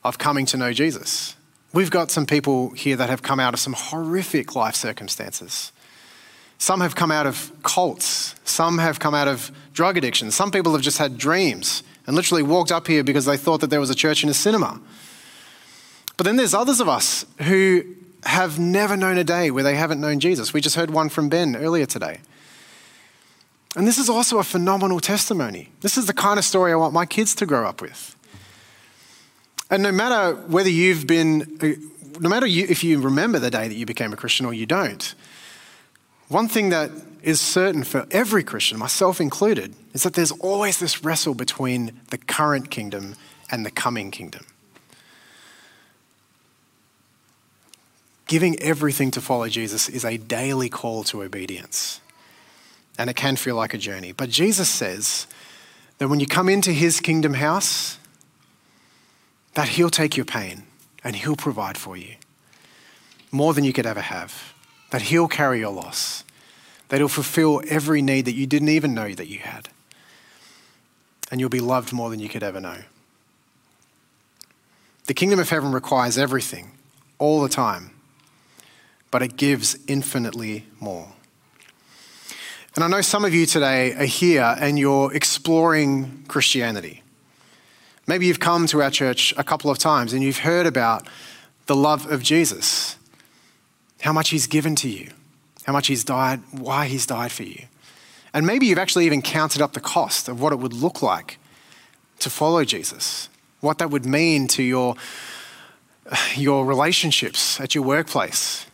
of 0.03 0.17
coming 0.17 0.45
to 0.45 0.57
know 0.57 0.71
Jesus. 0.71 1.35
We've 1.73 1.91
got 1.91 2.11
some 2.11 2.25
people 2.25 2.69
here 2.69 2.95
that 2.95 3.09
have 3.09 3.21
come 3.21 3.39
out 3.39 3.53
of 3.53 3.59
some 3.59 3.73
horrific 3.73 4.55
life 4.55 4.75
circumstances. 4.75 5.73
Some 6.57 6.79
have 6.79 6.95
come 6.95 7.11
out 7.11 7.27
of 7.27 7.51
cults. 7.63 8.35
Some 8.45 8.77
have 8.77 8.99
come 8.99 9.13
out 9.13 9.27
of 9.27 9.51
drug 9.73 9.97
addiction. 9.97 10.31
Some 10.31 10.51
people 10.51 10.71
have 10.71 10.81
just 10.81 10.97
had 10.97 11.17
dreams 11.17 11.83
and 12.05 12.15
literally 12.15 12.43
walked 12.43 12.71
up 12.71 12.87
here 12.87 13.03
because 13.03 13.25
they 13.25 13.37
thought 13.37 13.61
that 13.61 13.69
there 13.69 13.79
was 13.79 13.89
a 13.89 13.95
church 13.95 14.23
in 14.23 14.29
a 14.29 14.33
cinema. 14.33 14.79
But 16.17 16.25
then 16.25 16.35
there's 16.35 16.53
others 16.53 16.79
of 16.79 16.87
us 16.87 17.25
who 17.41 17.83
have 18.23 18.57
never 18.57 18.97
known 18.97 19.17
a 19.17 19.23
day 19.23 19.51
where 19.51 19.63
they 19.63 19.75
haven't 19.75 20.01
known 20.01 20.19
Jesus. 20.19 20.53
We 20.53 20.61
just 20.61 20.75
heard 20.75 20.89
one 20.89 21.09
from 21.09 21.29
Ben 21.29 21.55
earlier 21.55 21.85
today. 21.85 22.19
And 23.75 23.85
this 23.85 23.97
is 23.97 24.09
also 24.09 24.39
a 24.39 24.43
phenomenal 24.43 24.99
testimony. 24.99 25.69
This 25.81 25.97
is 25.97 26.05
the 26.05 26.13
kind 26.13 26.39
of 26.39 26.45
story 26.45 26.71
I 26.71 26.75
want 26.75 26.93
my 26.93 27.05
kids 27.05 27.35
to 27.35 27.45
grow 27.45 27.67
up 27.67 27.81
with. 27.81 28.15
And 29.69 29.83
no 29.83 29.91
matter 29.91 30.35
whether 30.47 30.69
you've 30.69 31.05
been, 31.05 31.57
no 32.19 32.29
matter 32.29 32.45
you, 32.45 32.65
if 32.69 32.83
you 32.83 33.01
remember 33.01 33.39
the 33.39 33.49
day 33.49 33.67
that 33.67 33.75
you 33.75 33.85
became 33.85 34.13
a 34.13 34.15
Christian 34.15 34.45
or 34.45 34.53
you 34.53 34.65
don't, 34.65 35.13
one 36.29 36.47
thing 36.47 36.69
that 36.69 36.91
is 37.25 37.41
certain 37.41 37.83
for 37.83 38.07
every 38.11 38.43
Christian, 38.43 38.77
myself 38.77 39.19
included, 39.19 39.73
is 39.93 40.03
that 40.03 40.13
there's 40.13 40.31
always 40.31 40.79
this 40.79 41.03
wrestle 41.03 41.33
between 41.33 41.99
the 42.09 42.17
current 42.17 42.69
kingdom 42.69 43.15
and 43.51 43.65
the 43.65 43.71
coming 43.71 44.11
kingdom. 44.11 44.45
Giving 48.27 48.59
everything 48.59 49.11
to 49.11 49.21
follow 49.21 49.47
Jesus 49.49 49.89
is 49.89 50.05
a 50.05 50.17
daily 50.17 50.69
call 50.69 51.03
to 51.05 51.23
obedience. 51.23 51.99
And 52.97 53.09
it 53.09 53.15
can 53.15 53.35
feel 53.35 53.55
like 53.55 53.73
a 53.73 53.77
journey. 53.77 54.11
But 54.11 54.29
Jesus 54.29 54.69
says 54.69 55.27
that 55.97 56.07
when 56.07 56.19
you 56.19 56.27
come 56.27 56.47
into 56.47 56.71
his 56.71 56.99
kingdom 56.99 57.33
house, 57.33 57.97
that 59.55 59.69
He'll 59.69 59.89
take 59.89 60.15
your 60.15 60.25
pain 60.25 60.63
and 61.03 61.15
He'll 61.15 61.35
provide 61.35 61.77
for 61.77 61.97
you 61.97 62.15
more 63.31 63.53
than 63.53 63.63
you 63.63 63.73
could 63.73 63.85
ever 63.85 64.01
have, 64.01 64.53
that 64.91 65.01
He'll 65.03 65.27
carry 65.27 65.59
your 65.59 65.71
loss, 65.71 66.23
that 66.89 66.98
He'll 66.98 67.08
fulfill 67.08 67.62
every 67.67 68.02
need 68.02 68.26
that 68.26 68.36
you 68.36 68.48
didn't 68.48 68.69
even 68.69 68.93
know 68.93 69.13
that 69.13 69.28
you 69.28 69.39
had, 69.39 69.69
and 71.32 71.39
you'll 71.39 71.50
be 71.50 71.60
loved 71.60 71.93
more 71.93 72.10
than 72.10 72.19
you 72.19 72.30
could 72.30 72.43
ever 72.43 72.60
know. 72.60 72.78
The 75.06 75.13
kingdom 75.13 75.39
of 75.39 75.50
heaven 75.50 75.71
requires 75.71 76.17
everything, 76.17 76.71
all 77.19 77.41
the 77.41 77.50
time, 77.50 77.91
but 79.12 79.21
it 79.21 79.38
gives 79.38 79.78
infinitely 79.88 80.65
more. 80.80 81.13
And 82.76 82.84
I 82.84 82.88
know 82.88 83.02
some 83.02 83.24
of 83.24 83.34
you 83.34 83.45
today 83.45 83.93
are 83.93 84.06
here 84.06 84.56
and 84.60 84.78
you're 84.78 85.13
exploring 85.13 86.26
Christianity. 86.28 87.04
Maybe 88.06 88.26
you've 88.26 88.41
come 88.41 88.67
to 88.67 88.82
our 88.82 88.91
church 88.91 89.34
a 89.38 89.43
couple 89.43 89.71
of 89.71 89.78
times 89.78 90.12
and 90.12 90.21
you've 90.21 90.39
heard 90.39 90.65
about 90.65 91.08
the 91.67 91.76
love 91.76 92.12
of 92.12 92.21
Jesus, 92.21 92.98
how 94.02 94.12
much 94.12 94.30
he's 94.30 94.45
given 94.45 94.76
to 94.76 94.89
you, 94.89 95.12
how 95.65 95.73
much 95.73 95.88
he's 95.88 96.04
died, 96.04 96.41
why 96.51 96.88
he's 96.88 97.06
died 97.06 97.32
for 97.32 97.43
you. 97.43 97.65
And 98.34 98.45
maybe 98.45 98.65
you've 98.65 98.78
actually 98.78 99.06
even 99.06 99.21
counted 99.21 99.62
up 99.62 99.73
the 99.73 99.80
cost 99.80 100.28
of 100.28 100.41
what 100.41 100.54
it 100.54 100.60
would 100.60 100.73
look 100.73 101.01
like 101.01 101.38
to 102.19 102.30
follow 102.30 102.63
Jesus, 102.63 103.30
what 103.62 103.78
that 103.78 103.89
would 103.89 104.06
mean 104.06 104.47
to 104.49 104.63
your, 104.63 104.95
your 106.36 106.65
relationships 106.65 107.60
at 107.60 107.75
your 107.75 107.84
workplace. 107.84 108.65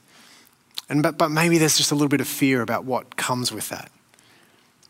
And, 0.89 1.01
but, 1.01 1.17
but 1.17 1.29
maybe 1.29 1.57
there's 1.57 1.77
just 1.77 1.91
a 1.91 1.95
little 1.95 2.09
bit 2.09 2.21
of 2.21 2.27
fear 2.27 2.61
about 2.61 2.85
what 2.85 3.15
comes 3.15 3.51
with 3.51 3.69
that. 3.69 3.91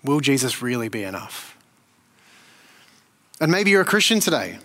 Will 0.04 0.20
Jesus 0.20 0.62
really 0.62 0.90
be 0.90 1.04
enough? 1.04 1.56
And 3.40 3.52
maybe 3.52 3.72
you're 3.72 3.82
a 3.82 3.86
Christian 3.86 4.20
today 4.20 4.58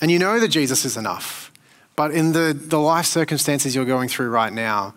and 0.00 0.10
you 0.10 0.18
know 0.18 0.38
that 0.38 0.48
Jesus 0.48 0.84
is 0.84 0.96
enough, 0.96 1.50
But 1.98 2.12
in 2.12 2.30
the, 2.30 2.54
the 2.54 2.78
life 2.78 3.06
circumstances 3.06 3.74
you're 3.74 3.84
going 3.84 4.08
through 4.08 4.30
right 4.30 4.52
now, 4.52 4.94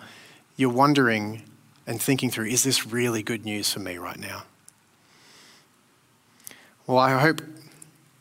you're 0.55 0.69
wondering 0.69 1.43
and 1.87 2.01
thinking 2.01 2.29
through 2.29 2.45
is 2.45 2.63
this 2.63 2.85
really 2.85 3.23
good 3.23 3.45
news 3.45 3.71
for 3.71 3.79
me 3.79 3.97
right 3.97 4.19
now? 4.19 4.43
Well, 6.87 6.97
I 6.97 7.19
hope, 7.19 7.41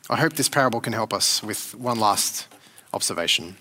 I 0.08 0.16
hope 0.16 0.34
this 0.34 0.48
parable 0.48 0.80
can 0.80 0.92
help 0.92 1.12
us 1.12 1.42
with 1.42 1.74
one 1.74 1.98
last 1.98 2.46
observation. 2.92 3.56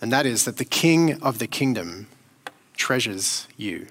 And 0.00 0.12
that 0.12 0.26
is 0.26 0.44
that 0.44 0.58
the 0.58 0.64
king 0.64 1.22
of 1.22 1.38
the 1.38 1.46
kingdom 1.46 2.08
treasures 2.76 3.46
you. 3.56 3.86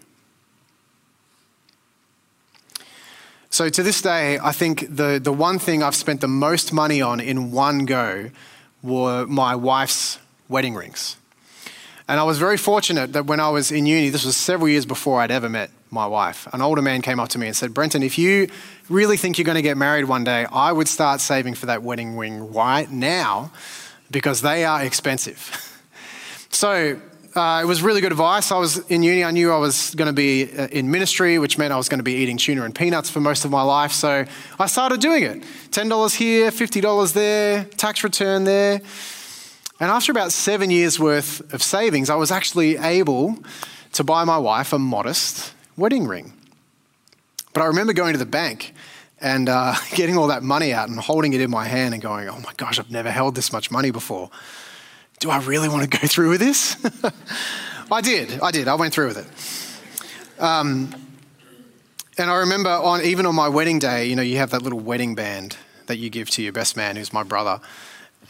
So 3.50 3.70
to 3.70 3.84
this 3.84 4.02
day, 4.02 4.40
I 4.42 4.52
think 4.52 4.96
the, 4.96 5.20
the 5.22 5.32
one 5.32 5.60
thing 5.60 5.84
I've 5.84 5.96
spent 5.96 6.22
the 6.22 6.28
most 6.28 6.74
money 6.74 7.02
on 7.02 7.20
in 7.20 7.52
one 7.52 7.86
go 7.86 8.32
were 8.82 9.26
my 9.28 9.56
wife's 9.56 10.20
wedding 10.50 10.74
rings. 10.74 11.18
And 12.08 12.20
I 12.20 12.24
was 12.24 12.38
very 12.38 12.58
fortunate 12.58 13.14
that 13.14 13.26
when 13.26 13.40
I 13.40 13.50
was 13.50 13.72
in 13.72 13.86
uni, 13.86 14.10
this 14.10 14.26
was 14.26 14.36
several 14.36 14.68
years 14.68 14.86
before 14.86 15.22
I'd 15.22 15.32
ever 15.32 15.48
met 15.48 15.72
my 15.90 16.06
wife, 16.08 16.48
an 16.54 16.62
older 16.62 16.82
man 16.82 17.02
came 17.02 17.20
up 17.20 17.30
to 17.30 17.40
me 17.40 17.48
and 17.48 17.56
said, 17.56 17.74
Brenton, 17.74 18.04
if 18.04 18.18
you 18.18 18.50
really 18.90 19.16
think 19.16 19.38
you're 19.38 19.46
going 19.46 19.56
to 19.56 19.62
get 19.62 19.78
married 19.78 20.06
one 20.06 20.24
day, 20.24 20.46
I 20.52 20.72
would 20.72 20.88
start 20.88 21.22
saving 21.22 21.54
for 21.54 21.68
that 21.68 21.84
wedding 21.84 22.18
ring 22.18 22.52
right 22.52 22.90
now 22.90 23.52
because 24.12 24.42
they 24.42 24.66
are 24.66 24.84
expensive. 24.84 25.80
so 26.50 27.00
uh, 27.36 27.62
it 27.64 27.66
was 27.66 27.82
really 27.82 28.02
good 28.02 28.12
advice. 28.12 28.52
I 28.52 28.58
was 28.58 28.80
in 28.90 29.02
uni, 29.02 29.24
I 29.24 29.32
knew 29.32 29.52
I 29.52 29.58
was 29.58 29.96
going 29.96 30.08
to 30.08 30.14
be 30.14 30.52
uh, 30.52 30.68
in 30.68 30.92
ministry, 30.92 31.40
which 31.40 31.58
meant 31.58 31.72
I 31.72 31.78
was 31.78 31.90
going 31.90 32.00
to 32.00 32.04
be 32.04 32.14
eating 32.16 32.38
tuna 32.38 32.64
and 32.64 32.76
peanuts 32.76 33.10
for 33.10 33.20
most 33.22 33.46
of 33.46 33.52
my 33.52 33.62
life. 33.62 33.92
So 33.92 34.26
I 34.60 34.66
started 34.68 35.00
doing 35.00 35.24
it 35.24 35.44
$10 35.72 36.16
here, 36.16 36.52
$50 36.52 37.14
there, 37.14 37.64
tax 37.78 38.04
return 38.04 38.44
there. 38.44 38.82
And 39.84 39.92
after 39.92 40.14
about 40.14 40.32
seven 40.32 40.72
years 40.72 40.98
worth 40.98 41.54
of 41.54 41.62
savings, 41.62 42.10
I 42.10 42.16
was 42.16 42.32
actually 42.32 42.78
able 42.78 43.38
to 43.92 44.06
buy 44.06 44.24
my 44.24 44.38
wife 44.38 44.72
a 44.72 44.80
modest 44.80 45.54
wedding 45.76 46.08
ring. 46.08 46.32
But 47.52 47.64
I 47.64 47.66
remember 47.66 47.92
going 47.92 48.14
to 48.14 48.18
the 48.18 48.26
bank 48.26 48.74
and 49.20 49.50
uh, 49.50 49.76
getting 49.96 50.18
all 50.18 50.28
that 50.28 50.42
money 50.42 50.72
out 50.72 50.88
and 50.88 50.98
holding 50.98 51.34
it 51.34 51.42
in 51.42 51.52
my 51.52 51.66
hand 51.66 51.94
and 51.94 52.02
going, 52.02 52.30
oh 52.30 52.40
my 52.40 52.54
gosh, 52.56 52.80
I've 52.80 52.92
never 52.92 53.12
held 53.12 53.36
this 53.36 53.52
much 53.52 53.72
money 53.72 53.92
before 53.92 54.30
do 55.20 55.30
I 55.30 55.40
really 55.40 55.68
want 55.68 55.90
to 55.92 56.00
go 56.00 56.08
through 56.08 56.30
with 56.30 56.40
this? 56.40 56.78
I 57.92 58.00
did. 58.00 58.40
I 58.40 58.52
did. 58.52 58.70
I 58.70 58.76
went 58.76 58.94
through 58.94 59.08
with 59.08 59.18
it. 59.18 60.42
Um, 60.42 60.96
and 62.18 62.32
I 62.32 62.36
remember 62.38 62.70
on 62.70 63.02
even 63.02 63.26
on 63.26 63.36
my 63.36 63.50
wedding 63.50 63.80
day, 63.80 64.06
you 64.06 64.16
know, 64.16 64.22
you 64.22 64.38
have 64.38 64.52
that 64.52 64.62
little 64.62 64.80
wedding 64.80 65.14
band 65.14 65.58
that 65.88 65.98
you 65.98 66.10
give 66.10 66.30
to 66.32 66.42
your 66.42 66.54
best 66.54 66.78
man, 66.78 66.96
who's 66.96 67.12
my 67.12 67.24
brother. 67.24 67.60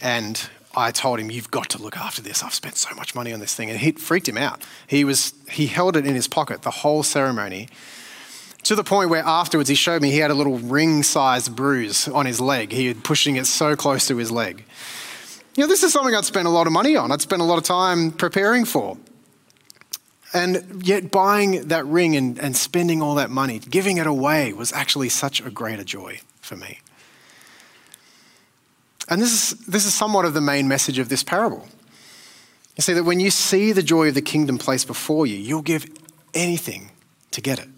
And 0.00 0.48
I 0.76 0.90
told 0.90 1.20
him, 1.20 1.30
"You've 1.30 1.50
got 1.50 1.68
to 1.70 1.78
look 1.82 1.96
after 1.96 2.22
this. 2.22 2.42
I've 2.42 2.54
spent 2.54 2.76
so 2.76 2.94
much 2.94 3.14
money 3.14 3.32
on 3.32 3.40
this 3.40 3.54
thing," 3.54 3.70
and 3.70 3.80
it 3.80 3.98
freaked 3.98 4.28
him 4.28 4.38
out. 4.38 4.62
He 4.86 5.04
was 5.04 5.32
he 5.50 5.66
held 5.66 5.96
it 5.96 6.06
in 6.06 6.14
his 6.14 6.28
pocket 6.28 6.62
the 6.62 6.70
whole 6.70 7.02
ceremony, 7.02 7.68
to 8.64 8.74
the 8.74 8.84
point 8.84 9.10
where 9.10 9.22
afterwards 9.24 9.68
he 9.68 9.74
showed 9.74 10.02
me 10.02 10.10
he 10.10 10.18
had 10.18 10.30
a 10.30 10.34
little 10.34 10.58
ring-sized 10.58 11.54
bruise 11.54 12.08
on 12.08 12.26
his 12.26 12.40
leg. 12.40 12.72
He 12.72 12.86
had 12.86 13.04
pushing 13.04 13.36
it 13.36 13.46
so 13.46 13.76
close 13.76 14.06
to 14.08 14.16
his 14.16 14.30
leg. 14.30 14.64
You 15.56 15.62
know, 15.62 15.68
this 15.68 15.82
is 15.84 15.92
something 15.92 16.14
I'd 16.14 16.24
spent 16.24 16.48
a 16.48 16.50
lot 16.50 16.66
of 16.66 16.72
money 16.72 16.96
on, 16.96 17.12
I'd 17.12 17.20
spent 17.20 17.42
a 17.42 17.44
lot 17.44 17.58
of 17.58 17.64
time 17.64 18.10
preparing 18.10 18.64
for. 18.64 18.96
And 20.32 20.82
yet, 20.84 21.12
buying 21.12 21.68
that 21.68 21.86
ring 21.86 22.16
and, 22.16 22.38
and 22.40 22.56
spending 22.56 23.00
all 23.00 23.14
that 23.14 23.30
money, 23.30 23.60
giving 23.60 23.98
it 23.98 24.06
away, 24.08 24.52
was 24.52 24.72
actually 24.72 25.08
such 25.08 25.40
a 25.40 25.48
greater 25.48 25.84
joy 25.84 26.20
for 26.40 26.56
me. 26.56 26.80
And 29.08 29.20
this 29.20 29.52
is, 29.52 29.58
this 29.66 29.84
is 29.84 29.94
somewhat 29.94 30.24
of 30.24 30.34
the 30.34 30.40
main 30.40 30.66
message 30.68 30.98
of 30.98 31.08
this 31.08 31.22
parable. 31.22 31.68
You 32.76 32.82
see, 32.82 32.94
that 32.94 33.04
when 33.04 33.20
you 33.20 33.30
see 33.30 33.72
the 33.72 33.82
joy 33.82 34.08
of 34.08 34.14
the 34.14 34.22
kingdom 34.22 34.58
placed 34.58 34.86
before 34.86 35.26
you, 35.26 35.36
you'll 35.36 35.62
give 35.62 35.86
anything 36.32 36.90
to 37.30 37.40
get 37.40 37.58
it. 37.58 37.68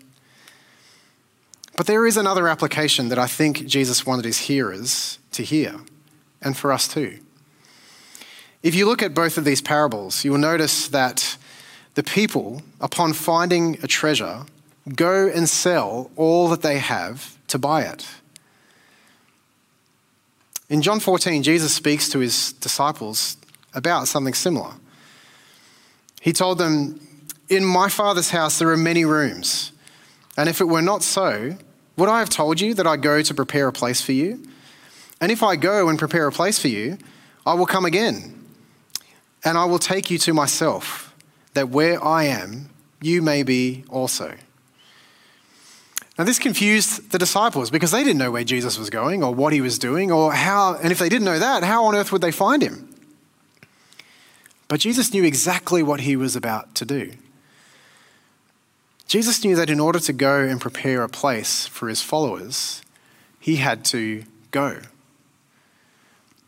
But 1.76 1.86
there 1.86 2.06
is 2.06 2.16
another 2.16 2.48
application 2.48 3.08
that 3.10 3.18
I 3.18 3.26
think 3.26 3.66
Jesus 3.66 4.06
wanted 4.06 4.24
his 4.24 4.38
hearers 4.38 5.18
to 5.32 5.42
hear, 5.42 5.80
and 6.40 6.56
for 6.56 6.72
us 6.72 6.88
too. 6.88 7.18
If 8.62 8.74
you 8.74 8.86
look 8.86 9.02
at 9.02 9.14
both 9.14 9.36
of 9.36 9.44
these 9.44 9.60
parables, 9.60 10.24
you 10.24 10.32
will 10.32 10.38
notice 10.38 10.88
that 10.88 11.36
the 11.94 12.02
people, 12.02 12.62
upon 12.80 13.12
finding 13.12 13.78
a 13.82 13.86
treasure, 13.86 14.46
go 14.94 15.28
and 15.28 15.48
sell 15.48 16.10
all 16.16 16.48
that 16.48 16.62
they 16.62 16.78
have 16.78 17.36
to 17.48 17.58
buy 17.58 17.82
it. 17.82 18.06
In 20.68 20.82
John 20.82 20.98
14, 20.98 21.42
Jesus 21.42 21.74
speaks 21.74 22.08
to 22.08 22.18
his 22.18 22.52
disciples 22.54 23.36
about 23.72 24.08
something 24.08 24.34
similar. 24.34 24.72
He 26.20 26.32
told 26.32 26.58
them, 26.58 27.00
In 27.48 27.64
my 27.64 27.88
Father's 27.88 28.30
house 28.30 28.58
there 28.58 28.70
are 28.70 28.76
many 28.76 29.04
rooms, 29.04 29.72
and 30.36 30.48
if 30.48 30.60
it 30.60 30.64
were 30.64 30.82
not 30.82 31.02
so, 31.02 31.56
would 31.96 32.08
I 32.08 32.18
have 32.18 32.30
told 32.30 32.60
you 32.60 32.74
that 32.74 32.86
I 32.86 32.96
go 32.96 33.22
to 33.22 33.34
prepare 33.34 33.68
a 33.68 33.72
place 33.72 34.02
for 34.02 34.12
you? 34.12 34.42
And 35.20 35.32
if 35.32 35.42
I 35.42 35.56
go 35.56 35.88
and 35.88 35.98
prepare 35.98 36.26
a 36.26 36.32
place 36.32 36.58
for 36.58 36.68
you, 36.68 36.98
I 37.46 37.54
will 37.54 37.66
come 37.66 37.84
again 37.84 38.36
and 39.44 39.56
I 39.56 39.64
will 39.64 39.78
take 39.78 40.10
you 40.10 40.18
to 40.18 40.34
myself, 40.34 41.14
that 41.54 41.68
where 41.68 42.02
I 42.04 42.24
am, 42.24 42.68
you 43.00 43.22
may 43.22 43.44
be 43.44 43.84
also. 43.88 44.34
Now, 46.18 46.24
this 46.24 46.38
confused 46.38 47.10
the 47.10 47.18
disciples 47.18 47.70
because 47.70 47.90
they 47.90 48.02
didn't 48.02 48.18
know 48.18 48.30
where 48.30 48.44
Jesus 48.44 48.78
was 48.78 48.88
going 48.88 49.22
or 49.22 49.34
what 49.34 49.52
he 49.52 49.60
was 49.60 49.78
doing 49.78 50.10
or 50.10 50.32
how, 50.32 50.74
and 50.76 50.90
if 50.90 50.98
they 50.98 51.10
didn't 51.10 51.26
know 51.26 51.38
that, 51.38 51.62
how 51.62 51.84
on 51.84 51.94
earth 51.94 52.10
would 52.10 52.22
they 52.22 52.32
find 52.32 52.62
him? 52.62 52.88
But 54.68 54.80
Jesus 54.80 55.12
knew 55.12 55.24
exactly 55.24 55.82
what 55.82 56.00
he 56.00 56.16
was 56.16 56.34
about 56.34 56.74
to 56.76 56.84
do. 56.84 57.12
Jesus 59.06 59.44
knew 59.44 59.54
that 59.56 59.70
in 59.70 59.78
order 59.78 60.00
to 60.00 60.12
go 60.12 60.40
and 60.40 60.60
prepare 60.60 61.02
a 61.02 61.08
place 61.08 61.66
for 61.66 61.88
his 61.88 62.02
followers, 62.02 62.82
he 63.38 63.56
had 63.56 63.84
to 63.86 64.24
go. 64.50 64.80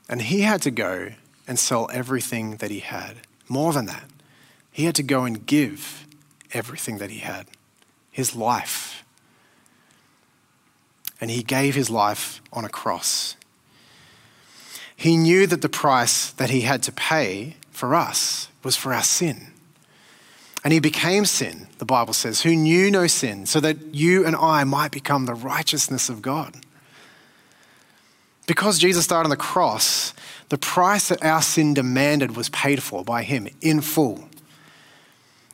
And 0.09 0.23
he 0.23 0.41
had 0.41 0.63
to 0.63 0.71
go 0.71 1.13
and 1.47 1.59
sell 1.59 1.89
everything 1.93 2.57
that 2.57 2.71
he 2.71 2.81
had. 2.81 3.19
More 3.49 3.73
than 3.73 3.87
that, 3.87 4.05
he 4.73 4.87
had 4.87 4.95
to 4.97 5.03
go 5.03 5.25
and 5.25 5.47
give 5.47 6.07
everything 6.53 6.99
that 6.99 7.11
he 7.11 7.19
had 7.19 7.47
his 8.11 8.35
life. 8.35 9.05
And 11.21 11.31
he 11.31 11.43
gave 11.43 11.75
his 11.75 11.91
life 11.91 12.41
on 12.53 12.65
a 12.65 12.69
cross. 12.69 13.37
He 14.95 15.17
knew 15.17 15.47
that 15.47 15.63
the 15.63 15.69
price 15.69 16.31
that 16.33 16.51
he 16.51 16.63
had 16.63 16.83
to 16.85 16.93
pay 16.93 17.57
for 17.71 17.95
us 17.95 18.49
was 18.63 18.77
for 18.77 18.93
our 18.93 19.03
sin. 19.03 19.53
And 20.65 20.73
he 20.73 20.81
became 20.81 21.25
sin, 21.25 21.69
the 21.79 21.85
Bible 21.85 22.13
says, 22.13 22.43
who 22.43 22.55
knew 22.55 22.91
no 22.91 23.07
sin, 23.07 23.47
so 23.47 23.61
that 23.61 23.95
you 23.95 24.27
and 24.27 24.35
I 24.35 24.65
might 24.65 24.91
become 24.91 25.27
the 25.27 25.35
righteousness 25.35 26.09
of 26.09 26.21
God. 26.21 26.57
Because 28.47 28.79
Jesus 28.79 29.07
died 29.07 29.25
on 29.25 29.31
the 29.31 29.37
cross, 29.37 30.15
the 30.49 30.59
price 30.59 31.09
that 31.09 31.25
our 31.25 31.43
sin 31.43 31.75
demanded 31.75 32.37
was 32.37 32.49
paid 32.49 32.83
for 32.83 33.05
by 33.05 33.23
him 33.23 33.47
in 33.61 33.81
full. 33.81 34.28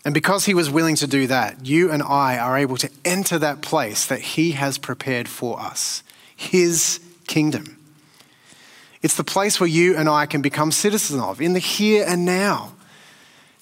And 0.04 0.12
because 0.12 0.44
he 0.44 0.54
was 0.54 0.70
willing 0.70 0.96
to 0.96 1.06
do 1.06 1.26
that, 1.28 1.64
you 1.64 1.90
and 1.90 2.02
I 2.02 2.36
are 2.36 2.58
able 2.58 2.76
to 2.76 2.90
enter 3.04 3.38
that 3.38 3.62
place 3.62 4.06
that 4.06 4.20
he 4.20 4.52
has 4.52 4.76
prepared 4.76 5.28
for 5.28 5.58
us, 5.58 6.02
his 6.36 7.00
kingdom. 7.26 7.78
It's 9.02 9.16
the 9.16 9.24
place 9.24 9.58
where 9.58 9.68
you 9.68 9.96
and 9.96 10.08
I 10.08 10.26
can 10.26 10.42
become 10.42 10.72
citizens 10.72 11.20
of 11.20 11.40
in 11.40 11.54
the 11.54 11.58
here 11.58 12.04
and 12.06 12.24
now, 12.24 12.74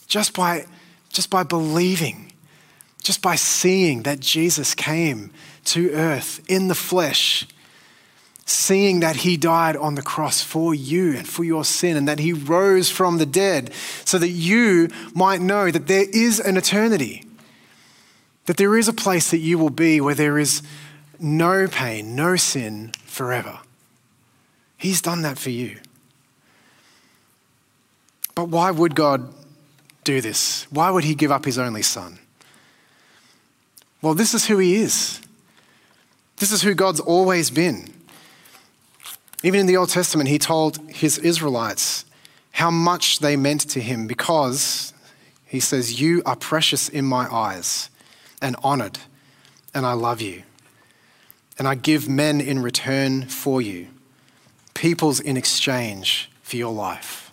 just 0.06 0.34
by, 0.34 0.66
just 1.10 1.30
by 1.30 1.44
believing, 1.44 2.32
just 3.02 3.22
by 3.22 3.36
seeing 3.36 4.02
that 4.02 4.20
Jesus 4.20 4.74
came 4.74 5.30
to 5.66 5.90
earth 5.92 6.40
in 6.48 6.68
the 6.68 6.74
flesh 6.74 7.46
seeing 8.44 9.00
that 9.00 9.16
he 9.16 9.36
died 9.36 9.76
on 9.76 9.94
the 9.94 10.02
cross 10.02 10.42
for 10.42 10.74
you 10.74 11.16
and 11.16 11.28
for 11.28 11.44
your 11.44 11.64
sin, 11.64 11.96
and 11.96 12.08
that 12.08 12.18
he 12.18 12.32
rose 12.32 12.90
from 12.90 13.18
the 13.18 13.26
dead, 13.26 13.72
so 14.04 14.18
that 14.18 14.28
you 14.28 14.88
might 15.14 15.40
know 15.40 15.70
that 15.70 15.86
there 15.86 16.06
is 16.12 16.40
an 16.40 16.56
eternity, 16.56 17.24
that 18.46 18.56
there 18.56 18.76
is 18.76 18.88
a 18.88 18.92
place 18.92 19.30
that 19.30 19.38
you 19.38 19.58
will 19.58 19.70
be 19.70 20.00
where 20.00 20.14
there 20.14 20.38
is 20.38 20.62
no 21.20 21.68
pain, 21.68 22.16
no 22.16 22.36
sin 22.36 22.92
forever. 23.04 23.60
He's 24.76 25.00
done 25.00 25.22
that 25.22 25.38
for 25.38 25.50
you. 25.50 25.78
But 28.34 28.48
why 28.48 28.70
would 28.70 28.94
God 28.94 29.32
do 30.02 30.20
this? 30.20 30.66
Why 30.70 30.90
would 30.90 31.04
he 31.04 31.14
give 31.14 31.30
up 31.30 31.44
his 31.44 31.58
only 31.58 31.82
son? 31.82 32.18
Well, 34.00 34.14
this 34.14 34.34
is 34.34 34.46
who 34.46 34.58
he 34.58 34.74
is. 34.74 35.20
This 36.38 36.50
is 36.50 36.62
who 36.62 36.74
God's 36.74 36.98
always 36.98 37.50
been. 37.50 37.94
Even 39.42 39.60
in 39.60 39.66
the 39.66 39.76
Old 39.76 39.88
Testament, 39.88 40.28
he 40.28 40.38
told 40.38 40.78
his 40.90 41.18
Israelites 41.18 42.04
how 42.52 42.70
much 42.70 43.18
they 43.18 43.36
meant 43.36 43.62
to 43.70 43.80
him 43.80 44.06
because 44.06 44.92
he 45.44 45.58
says, 45.58 46.00
You 46.00 46.22
are 46.24 46.36
precious 46.36 46.88
in 46.88 47.04
my 47.04 47.32
eyes 47.32 47.90
and 48.40 48.56
honored, 48.62 48.98
and 49.74 49.84
I 49.84 49.94
love 49.94 50.20
you. 50.20 50.42
And 51.58 51.66
I 51.66 51.74
give 51.74 52.08
men 52.08 52.40
in 52.40 52.62
return 52.62 53.26
for 53.26 53.60
you, 53.60 53.88
peoples 54.74 55.20
in 55.20 55.36
exchange 55.36 56.30
for 56.42 56.56
your 56.56 56.72
life. 56.72 57.32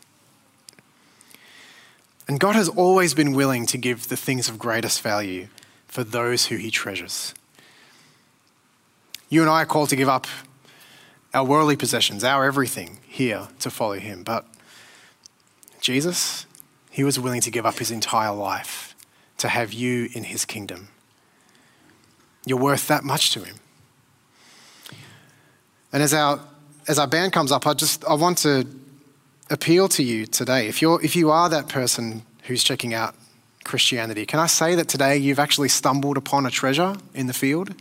And 2.28 2.39
God 2.39 2.56
has 2.56 2.69
always 2.69 3.13
been 3.13 3.34
willing 3.34 3.65
to 3.67 3.78
give 3.78 4.08
the 4.08 4.17
things 4.17 4.50
of 4.50 4.60
greatest 4.60 5.02
value 5.02 5.48
for 5.88 6.04
those 6.04 6.48
who 6.48 6.58
he 6.58 6.69
treasures. 6.69 7.34
You 9.30 9.41
and 9.41 9.50
I 9.50 9.63
are 9.63 9.65
called 9.65 9.89
to 9.89 9.95
give 9.95 10.10
up 10.10 10.28
our 11.33 11.43
worldly 11.43 11.75
possessions, 11.75 12.23
our 12.23 12.45
everything 12.45 12.99
here 13.07 13.47
to 13.59 13.69
follow 13.69 13.99
him. 13.99 14.23
But 14.23 14.45
Jesus, 15.81 16.45
he 16.89 17.03
was 17.03 17.19
willing 17.19 17.41
to 17.41 17.51
give 17.51 17.65
up 17.65 17.79
his 17.79 17.91
entire 17.91 18.33
life 18.33 18.95
to 19.37 19.47
have 19.47 19.71
you 19.73 20.09
in 20.13 20.25
his 20.25 20.45
kingdom. 20.45 20.89
You're 22.45 22.59
worth 22.59 22.87
that 22.87 23.03
much 23.03 23.31
to 23.31 23.43
him. 23.43 23.55
And 25.91 26.03
as 26.03 26.13
our 26.13 26.39
as 26.87 26.97
our 26.97 27.07
band 27.07 27.33
comes 27.33 27.51
up, 27.51 27.67
I 27.67 27.73
just 27.73 28.03
I 28.05 28.13
want 28.15 28.39
to 28.39 28.67
appeal 29.49 29.87
to 29.89 30.03
you 30.03 30.25
today. 30.25 30.67
If 30.67 30.81
you're 30.81 31.01
if 31.03 31.15
you 31.15 31.31
are 31.31 31.49
that 31.49 31.69
person 31.69 32.23
who's 32.43 32.63
checking 32.63 32.93
out 32.93 33.15
Christianity, 33.63 34.25
can 34.25 34.39
I 34.39 34.47
say 34.47 34.75
that 34.75 34.87
today 34.87 35.17
you've 35.17 35.39
actually 35.39 35.69
stumbled 35.69 36.17
upon 36.17 36.45
a 36.45 36.51
treasure 36.51 36.95
in 37.13 37.27
the 37.27 37.33
field? 37.33 37.73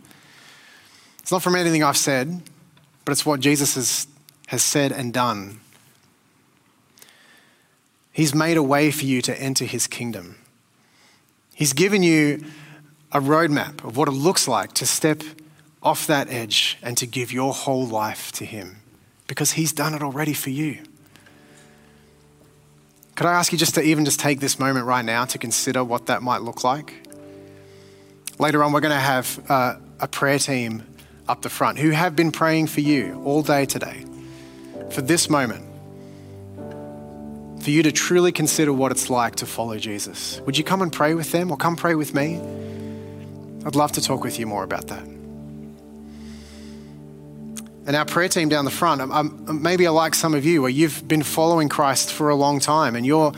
It's 1.19 1.31
not 1.31 1.43
from 1.43 1.55
anything 1.55 1.83
I've 1.83 1.97
said, 1.97 2.41
but 3.09 3.13
it's 3.13 3.25
what 3.25 3.39
Jesus 3.39 3.73
has, 3.73 4.07
has 4.49 4.61
said 4.61 4.91
and 4.91 5.11
done. 5.11 5.59
He's 8.11 8.35
made 8.35 8.55
a 8.55 8.61
way 8.61 8.91
for 8.91 9.03
you 9.03 9.19
to 9.23 9.41
enter 9.41 9.65
his 9.65 9.87
kingdom. 9.87 10.37
He's 11.55 11.73
given 11.73 12.03
you 12.03 12.45
a 13.11 13.19
roadmap 13.19 13.83
of 13.83 13.97
what 13.97 14.07
it 14.07 14.11
looks 14.11 14.47
like 14.47 14.73
to 14.73 14.85
step 14.85 15.23
off 15.81 16.05
that 16.05 16.29
edge 16.29 16.77
and 16.83 16.95
to 16.97 17.07
give 17.07 17.31
your 17.33 17.51
whole 17.51 17.87
life 17.87 18.31
to 18.33 18.45
him 18.45 18.75
because 19.25 19.53
he's 19.53 19.73
done 19.73 19.95
it 19.95 20.03
already 20.03 20.33
for 20.33 20.51
you. 20.51 20.77
Could 23.15 23.25
I 23.25 23.33
ask 23.33 23.51
you 23.51 23.57
just 23.57 23.73
to 23.73 23.81
even 23.81 24.05
just 24.05 24.19
take 24.19 24.39
this 24.39 24.59
moment 24.59 24.85
right 24.85 25.03
now 25.03 25.25
to 25.25 25.39
consider 25.39 25.83
what 25.83 26.05
that 26.05 26.21
might 26.21 26.43
look 26.43 26.63
like? 26.63 27.07
Later 28.37 28.63
on, 28.63 28.71
we're 28.71 28.81
going 28.81 28.93
to 28.93 28.99
have 28.99 29.43
uh, 29.49 29.77
a 29.99 30.07
prayer 30.07 30.37
team 30.37 30.83
up 31.29 31.43
the 31.43 31.49
front 31.49 31.77
who 31.77 31.91
have 31.91 32.15
been 32.15 32.31
praying 32.31 32.67
for 32.67 32.81
you 32.81 33.21
all 33.23 33.43
day 33.43 33.65
today, 33.65 34.03
for 34.89 35.01
this 35.01 35.29
moment, 35.29 35.63
for 37.61 37.69
you 37.69 37.83
to 37.83 37.91
truly 37.91 38.31
consider 38.31 38.73
what 38.73 38.91
it's 38.91 39.09
like 39.09 39.35
to 39.35 39.45
follow 39.45 39.77
Jesus. 39.77 40.41
Would 40.41 40.57
you 40.57 40.63
come 40.63 40.81
and 40.81 40.91
pray 40.91 41.13
with 41.13 41.31
them 41.31 41.51
or 41.51 41.57
come 41.57 41.75
pray 41.75 41.95
with 41.95 42.13
me? 42.13 42.41
I'd 43.65 43.75
love 43.75 43.91
to 43.93 44.01
talk 44.01 44.23
with 44.23 44.39
you 44.39 44.47
more 44.47 44.63
about 44.63 44.87
that. 44.87 45.03
And 47.85 47.95
our 47.95 48.05
prayer 48.05 48.29
team 48.29 48.49
down 48.49 48.65
the 48.65 48.71
front, 48.71 49.01
um, 49.01 49.11
um, 49.11 49.61
maybe 49.61 49.87
I 49.87 49.89
like 49.91 50.15
some 50.15 50.33
of 50.33 50.45
you 50.45 50.61
where 50.61 50.69
you've 50.69 51.07
been 51.07 51.23
following 51.23 51.69
Christ 51.69 52.11
for 52.11 52.29
a 52.29 52.35
long 52.35 52.59
time 52.59 52.95
and 52.95 53.05
you're 53.05 53.33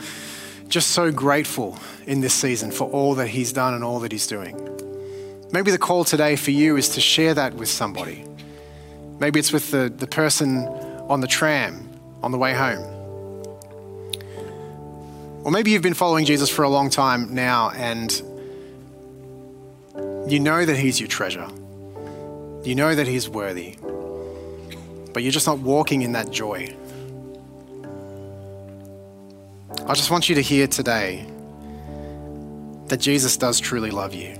just 0.68 0.90
so 0.90 1.10
grateful 1.10 1.78
in 2.06 2.20
this 2.20 2.34
season 2.34 2.70
for 2.70 2.88
all 2.90 3.14
that 3.16 3.28
He's 3.28 3.52
done 3.52 3.74
and 3.74 3.84
all 3.84 4.00
that 4.00 4.12
He's 4.12 4.26
doing. 4.26 4.71
Maybe 5.52 5.70
the 5.70 5.78
call 5.78 6.04
today 6.04 6.36
for 6.36 6.50
you 6.50 6.76
is 6.76 6.90
to 6.90 7.00
share 7.00 7.34
that 7.34 7.54
with 7.54 7.68
somebody. 7.68 8.24
Maybe 9.20 9.38
it's 9.38 9.52
with 9.52 9.70
the, 9.70 9.92
the 9.94 10.06
person 10.06 10.66
on 11.08 11.20
the 11.20 11.26
tram 11.26 11.88
on 12.22 12.32
the 12.32 12.38
way 12.38 12.54
home. 12.54 12.82
Or 15.44 15.50
maybe 15.50 15.70
you've 15.72 15.82
been 15.82 15.94
following 15.94 16.24
Jesus 16.24 16.48
for 16.48 16.62
a 16.62 16.68
long 16.68 16.88
time 16.88 17.34
now 17.34 17.70
and 17.70 18.10
you 20.30 20.40
know 20.40 20.64
that 20.64 20.76
He's 20.76 20.98
your 20.98 21.08
treasure. 21.08 21.48
You 22.64 22.74
know 22.74 22.94
that 22.94 23.06
He's 23.06 23.28
worthy 23.28 23.76
but 25.12 25.22
you're 25.22 25.32
just 25.32 25.46
not 25.46 25.58
walking 25.58 26.02
in 26.02 26.12
that 26.12 26.30
joy. 26.30 26.74
I 29.86 29.94
just 29.94 30.10
want 30.10 30.28
you 30.28 30.34
to 30.36 30.42
hear 30.42 30.66
today 30.66 31.26
that 32.86 32.98
Jesus 32.98 33.36
does 33.36 33.60
truly 33.60 33.90
love 33.90 34.14
you. 34.14 34.38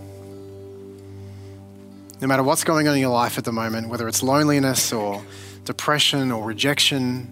No 2.22 2.28
matter 2.28 2.44
what's 2.44 2.62
going 2.62 2.86
on 2.86 2.94
in 2.94 3.00
your 3.00 3.10
life 3.10 3.36
at 3.36 3.44
the 3.44 3.50
moment, 3.50 3.88
whether 3.88 4.06
it's 4.06 4.22
loneliness 4.22 4.92
or 4.92 5.24
depression 5.64 6.30
or 6.30 6.44
rejection, 6.44 7.26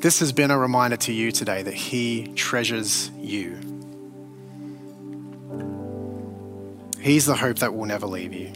this 0.00 0.18
has 0.18 0.32
been 0.32 0.50
a 0.50 0.58
reminder 0.58 0.96
to 0.96 1.12
you 1.12 1.30
today 1.30 1.62
that 1.62 1.74
He 1.74 2.26
treasures 2.34 3.12
you. 3.18 3.56
He's 7.00 7.26
the 7.26 7.36
hope 7.36 7.60
that 7.60 7.72
will 7.72 7.86
never 7.86 8.08
leave 8.08 8.32
you. 8.32 8.52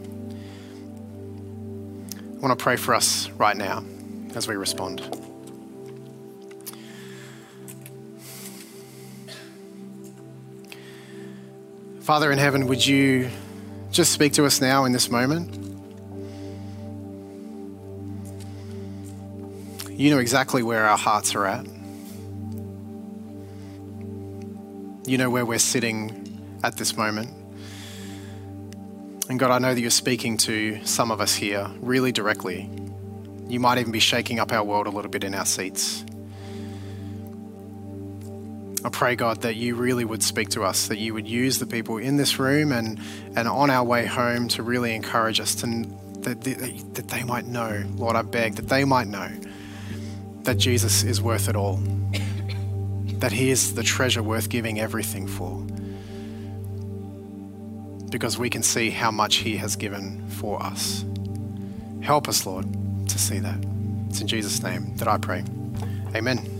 I 2.35 2.41
want 2.41 2.59
to 2.59 2.61
pray 2.61 2.75
for 2.75 2.97
us 2.97 3.31
right 3.39 3.57
now 3.57 3.85
as 4.35 4.49
we 4.49 4.57
respond. 4.57 5.03
Father 12.01 12.33
in 12.33 12.39
heaven, 12.39 12.67
would 12.67 12.85
you 12.85 13.31
just 13.91 14.13
speak 14.13 14.33
to 14.35 14.47
us 14.47 14.61
now 14.61 14.85
in 14.85 14.93
this 14.93 15.11
moment? 15.11 15.57
You 19.91 20.11
know 20.11 20.19
exactly 20.19 20.63
where 20.63 20.87
our 20.87 20.97
hearts 20.97 21.35
are 21.35 21.45
at. 21.45 21.67
You 25.07 25.19
know 25.19 25.29
where 25.29 25.45
we're 25.45 25.59
sitting 25.59 26.59
at 26.63 26.77
this 26.77 26.97
moment. 26.97 27.31
And 29.29 29.39
God, 29.39 29.51
I 29.51 29.59
know 29.59 29.75
that 29.75 29.81
you're 29.81 29.91
speaking 29.91 30.37
to 30.39 30.85
some 30.85 31.11
of 31.11 31.21
us 31.21 31.35
here 31.35 31.69
really 31.81 32.13
directly. 32.13 32.71
You 33.49 33.61
might 33.61 33.79
even 33.79 33.93
be 33.93 34.01
shaking 34.01 34.39
up 34.39 34.53
our 34.53 34.65
world 34.65 34.87
a 34.87 34.91
little 34.91 35.11
bit 35.11 35.25
in 35.25 35.35
our 35.35 35.45
seats. 35.45 36.05
I 38.85 38.89
pray, 38.89 39.15
God, 39.17 39.43
that 39.43 39.57
you 39.57 39.75
really 39.75 40.05
would 40.05 40.23
speak 40.23 40.51
to 40.51 40.63
us, 40.63 40.89
that 40.89 40.99
you 40.99 41.13
would 41.15 41.29
use 41.29 41.59
the 41.59 41.67
people 41.67 41.99
in 41.99 42.17
this 42.17 42.39
room 42.39 42.73
and, 42.73 42.99
and 43.37 43.47
on 43.47 43.71
our 43.71 43.85
way 43.85 44.07
home 44.07 44.49
to 44.49 44.63
really 44.63 44.95
encourage 44.95 45.39
us 45.41 45.55
to, 45.57 45.67
that, 46.21 46.41
that, 46.43 46.95
that 46.95 47.09
they 47.09 47.23
might 47.23 47.47
know, 47.47 47.85
Lord, 47.97 48.17
I 48.17 48.23
beg, 48.23 48.55
that 48.57 48.69
they 48.69 48.85
might 48.85 49.07
know 49.07 49.31
that 50.43 50.57
Jesus 50.57 51.03
is 51.03 51.21
worth 51.21 51.49
it 51.49 51.57
all, 51.57 51.77
that 53.19 53.33
he 53.33 53.51
is 53.51 53.75
the 53.75 53.83
treasure 53.83 54.23
worth 54.23 54.49
giving 54.49 54.81
everything 54.81 55.27
for 55.27 55.67
because 58.11 58.37
we 58.37 58.51
can 58.51 58.63
see 58.63 58.91
how 58.91 59.11
much 59.11 59.37
He 59.37 59.57
has 59.57 59.77
given 59.77 60.29
for 60.29 60.63
us. 60.63 61.05
Help 62.03 62.29
us, 62.29 62.45
Lord, 62.45 62.67
to 63.09 63.19
see 63.19 63.39
that. 63.39 63.59
It's 64.09 64.21
in 64.21 64.27
Jesus' 64.27 64.63
name 64.63 64.97
that 64.97 65.09
I 65.09 65.17
pray. 65.17 65.45
Amen. 66.15 66.60